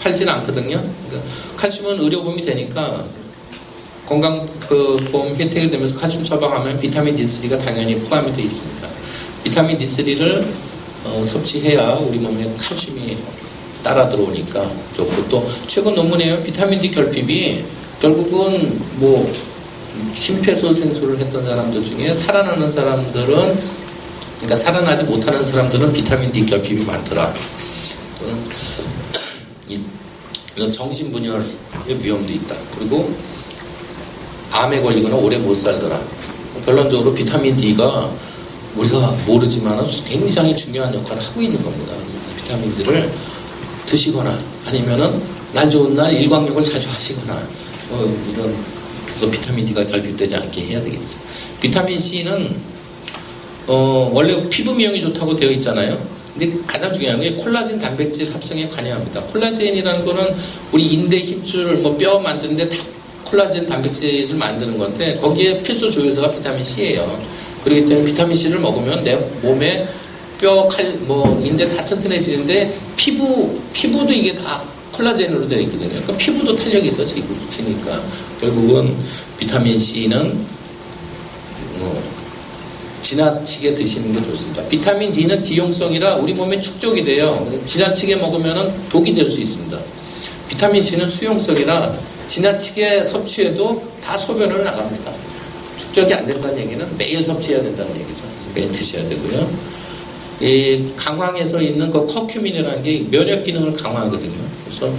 팔지는 0.00 0.32
않거든요. 0.34 0.80
그러니까 1.08 1.30
칼슘은 1.56 2.00
의료보험이 2.00 2.44
되니까 2.44 3.04
건강 4.06 4.46
그 4.68 4.96
보험 5.10 5.34
혜택이 5.34 5.70
되면서 5.70 5.96
칼슘 5.96 6.22
처방하면 6.22 6.78
비타민 6.78 7.16
D3가 7.16 7.58
당연히 7.64 7.98
포함이 7.98 8.34
되어 8.36 8.44
있습니다. 8.44 8.88
비타민 9.42 9.78
D3를 9.78 10.46
어, 11.04 11.22
섭취해야 11.22 11.94
우리 11.94 12.18
몸에 12.18 12.44
칼슘이 12.56 13.16
따라 13.84 14.08
들어오니까 14.08 14.68
좋고 14.96 15.28
또 15.28 15.48
최근 15.68 15.94
논문에요 15.94 16.42
비타민 16.42 16.80
D 16.80 16.90
결핍이 16.90 17.64
결국은 18.00 18.80
뭐 18.96 19.32
심폐소생술을 20.14 21.18
했던 21.18 21.44
사람들 21.44 21.84
중에 21.84 22.12
살아나는 22.12 22.68
사람들은 22.68 23.84
그러니까 24.36 24.56
살아나지 24.56 25.04
못하는 25.04 25.44
사람들은 25.44 25.92
비타민 25.92 26.32
D 26.32 26.44
결핍이 26.44 26.84
많더라. 26.84 27.32
또는 28.18 28.44
이런 30.56 30.70
정신분열의 30.70 31.42
위험도 32.00 32.32
있다. 32.32 32.54
그리고 32.76 33.10
암에 34.50 34.82
걸리거나 34.82 35.16
오래 35.16 35.38
못 35.38 35.54
살더라. 35.54 36.00
결론적으로 36.64 37.14
비타민 37.14 37.56
D가 37.56 38.10
우리가 38.76 39.16
모르지만 39.26 39.84
굉장히 40.04 40.54
중요한 40.54 40.94
역할을 40.94 41.22
하고 41.22 41.40
있는 41.40 41.62
겁니다. 41.62 41.92
비타민 42.36 42.74
D를 42.76 43.10
드시거나 43.86 44.38
아니면은 44.66 45.20
날 45.52 45.70
좋은 45.70 45.94
날 45.94 46.12
일광욕을 46.12 46.62
자주 46.62 46.88
하시거나 46.88 47.40
뭐 47.90 48.18
이런 48.32 48.54
그래서 49.06 49.30
비타민 49.30 49.64
D가 49.66 49.86
결핍되지 49.86 50.34
않게 50.34 50.62
해야 50.62 50.82
되겠죠. 50.82 51.18
비타민 51.60 51.98
C는 51.98 52.54
어 53.68 54.10
원래 54.12 54.48
피부 54.48 54.74
미용이 54.74 55.00
좋다고 55.00 55.36
되어 55.36 55.50
있잖아요. 55.52 55.96
근데 56.36 56.52
가장 56.66 56.92
중요한 56.92 57.20
게 57.20 57.32
콜라겐 57.34 57.78
단백질 57.78 58.32
합성에 58.34 58.68
관여합니다. 58.68 59.20
콜라겐이라는 59.22 60.04
거는 60.04 60.34
우리 60.72 60.84
인대 60.84 61.18
힘줄 61.18 61.76
뭐 61.76 61.96
뼈 61.96 62.18
만드는데 62.18 62.68
다 62.68 62.76
콜라겐 63.24 63.68
단백질을 63.68 64.36
만드는 64.36 64.76
건데 64.76 65.16
거기에 65.20 65.62
필수 65.62 65.90
조효소가 65.90 66.32
비타민 66.32 66.64
C예요. 66.64 67.22
그렇기 67.62 67.86
때문에 67.88 68.04
비타민 68.04 68.36
C를 68.36 68.58
먹으면 68.58 69.04
내 69.04 69.14
몸에 69.42 69.86
뼈, 70.40 70.68
칼, 70.68 70.92
뭐 71.00 71.40
인대 71.44 71.68
다 71.68 71.84
튼튼해지는데 71.84 72.76
피부 72.96 73.58
피부도 73.72 74.12
이게 74.12 74.34
다 74.36 74.62
콜라겐으로 74.92 75.48
되어 75.48 75.60
있거든요. 75.60 75.88
그러니까 75.88 76.16
피부도 76.16 76.56
탄력이 76.56 76.86
있어지니까 76.86 78.02
결국은 78.40 78.94
비타민 79.38 79.78
C는 79.78 80.38
뭐 81.78 82.02
지나치게 83.02 83.74
드시는 83.74 84.14
게 84.14 84.22
좋습니다. 84.22 84.66
비타민 84.68 85.12
D는 85.12 85.42
지용성이라 85.42 86.16
우리 86.16 86.32
몸에 86.32 86.60
축적이 86.60 87.04
돼요. 87.04 87.46
지나치게 87.66 88.16
먹으면 88.16 88.72
독이 88.90 89.14
될 89.14 89.30
수 89.30 89.40
있습니다. 89.40 89.78
비타민 90.48 90.82
C는 90.82 91.08
수용성이라 91.08 91.92
지나치게 92.26 93.04
섭취해도 93.04 93.82
다 94.02 94.16
소변을 94.16 94.64
나갑니다. 94.64 95.12
축적이 95.76 96.14
안 96.14 96.26
된다는 96.26 96.58
얘기는 96.60 96.86
매일 96.96 97.22
섭취해야 97.22 97.62
된다는 97.62 97.94
얘기죠. 97.96 98.22
매일 98.54 98.68
드셔야 98.68 99.08
되고요. 99.08 99.83
이 100.44 100.92
강황에서 100.94 101.62
있는 101.62 101.90
그 101.90 102.06
커큐민이라는 102.06 102.82
게 102.82 103.06
면역 103.10 103.42
기능을 103.42 103.72
강화하거든요. 103.72 104.44
그래서 104.64 104.92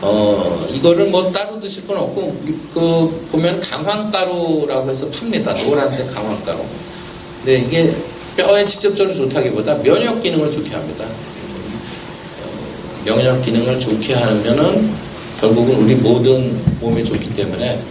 어 0.00 0.68
이거를 0.72 1.06
뭐 1.06 1.30
따로 1.32 1.60
드실 1.60 1.86
건 1.88 1.96
없고 1.96 2.36
그 2.72 3.28
보면 3.32 3.60
강황가루라고 3.60 4.88
해서 4.88 5.10
팝니다. 5.10 5.54
노란색 5.54 6.14
강황가루. 6.14 6.58
근데 7.38 7.58
이게 7.58 7.92
뼈에 8.36 8.64
직접적으로 8.64 9.14
좋다기보다 9.14 9.82
면역 9.82 10.22
기능을 10.22 10.50
좋게 10.50 10.70
합니다. 10.70 11.04
어, 11.04 13.04
면역 13.04 13.42
기능을 13.42 13.80
좋게 13.80 14.14
하면은 14.14 14.92
결국은 15.40 15.74
우리 15.78 15.96
모든 15.96 16.56
몸에 16.78 17.02
좋기 17.02 17.34
때문에 17.34 17.82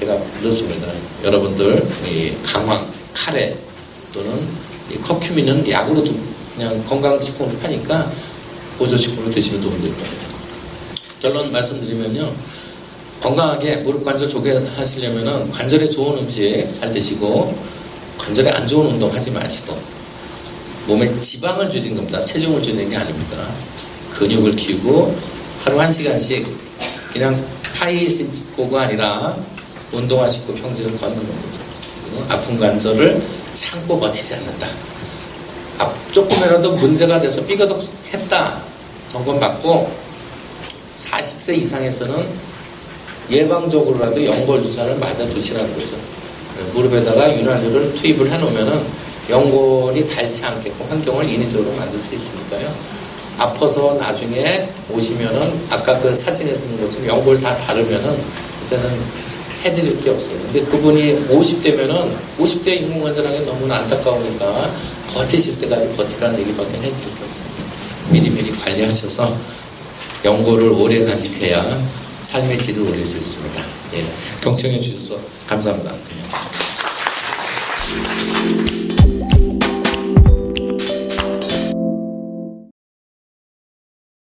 제가 0.00 0.18
넣습니다. 0.42 0.86
여러분들 1.24 1.88
이 2.06 2.32
강황, 2.42 2.86
카레 3.14 3.56
또는 4.12 4.38
이 4.38 4.69
커큐민은 4.98 5.68
약으로 5.70 6.04
도- 6.04 6.14
그냥 6.56 6.82
건강식품으로 6.84 7.58
파니까 7.58 8.10
보조식품으로 8.78 9.30
드시면 9.30 9.60
도움이 9.62 9.82
될 9.82 9.92
겁니다. 9.92 10.16
결론 11.20 11.52
말씀드리면요. 11.52 12.32
건강하게 13.20 13.76
무릎 13.76 14.04
관절 14.04 14.28
좋게 14.28 14.52
하시려면은 14.76 15.50
관절에 15.50 15.88
좋은 15.88 16.18
음식 16.18 16.68
잘 16.72 16.90
드시고 16.90 17.54
관절에 18.18 18.50
안 18.50 18.66
좋은 18.66 18.86
운동 18.86 19.12
하지 19.14 19.30
마시고 19.30 19.76
몸에 20.86 21.20
지방을 21.20 21.70
줄이는 21.70 21.96
겁니다. 21.96 22.18
체중을 22.18 22.62
줄이는 22.62 22.88
게 22.88 22.96
아닙니다. 22.96 23.36
근육을 24.14 24.56
키우고 24.56 25.14
하루 25.64 25.78
한 25.80 25.92
시간씩 25.92 26.46
그냥 27.12 27.38
하이 27.74 28.08
신고가 28.08 28.82
아니라 28.82 29.36
운동하시고 29.92 30.54
평균을 30.54 30.96
걷는 30.96 31.16
겁니다. 31.16 31.60
아픈 32.30 32.58
관절을 32.58 33.22
참고 33.54 33.98
버티지 33.98 34.34
않는다. 34.34 34.66
아, 35.78 35.92
조금이라도 36.12 36.72
문제가 36.76 37.20
돼서 37.20 37.44
삐거덕 37.46 37.80
했다. 38.12 38.60
점검받고 39.12 39.90
40세 40.96 41.56
이상에서는 41.58 42.26
예방적으로라도 43.30 44.24
연골 44.24 44.62
주사를 44.62 44.96
맞아 44.98 45.28
주시라는 45.28 45.72
거죠. 45.74 45.96
무릎에다가 46.74 47.36
윤활유를 47.38 47.94
투입을 47.94 48.30
해놓으면은 48.30 48.82
연골이 49.30 50.06
닳지 50.06 50.44
않게끔 50.44 50.86
환경을 50.88 51.28
인위적으로 51.28 51.72
만들 51.76 52.00
수 52.00 52.14
있으니까요. 52.14 52.70
아파서 53.38 53.94
나중에 53.94 54.68
오시면은 54.90 55.40
아까 55.70 55.98
그 56.00 56.12
사진에서 56.14 56.66
본 56.66 56.82
것처럼 56.82 57.08
연골 57.08 57.40
다 57.40 57.56
다르면은 57.56 58.18
그때는 58.62 59.00
해드릴 59.62 60.02
게 60.02 60.10
없어요. 60.10 60.38
근데 60.38 60.62
그분이 60.64 61.28
50대면은 61.28 62.12
50대 62.38 62.68
인공관절하기 62.68 63.44
너무나 63.44 63.76
안타까우니까 63.76 64.74
버티실 65.08 65.60
때까지 65.60 65.92
버티라는 65.92 66.40
얘기밖에 66.40 66.74
해드릴 66.76 66.92
게 66.92 67.24
없습니다. 67.28 67.64
미리미리 68.10 68.52
관리하셔서 68.52 69.36
연골을 70.24 70.70
오래 70.72 71.00
간직해야 71.04 72.00
삶의 72.20 72.58
질을 72.58 72.82
올릴 72.88 73.06
수 73.06 73.16
있습니다. 73.16 73.62
예. 73.94 74.04
경청해 74.42 74.80
주셔서 74.80 75.18
감사합니다. 75.46 75.92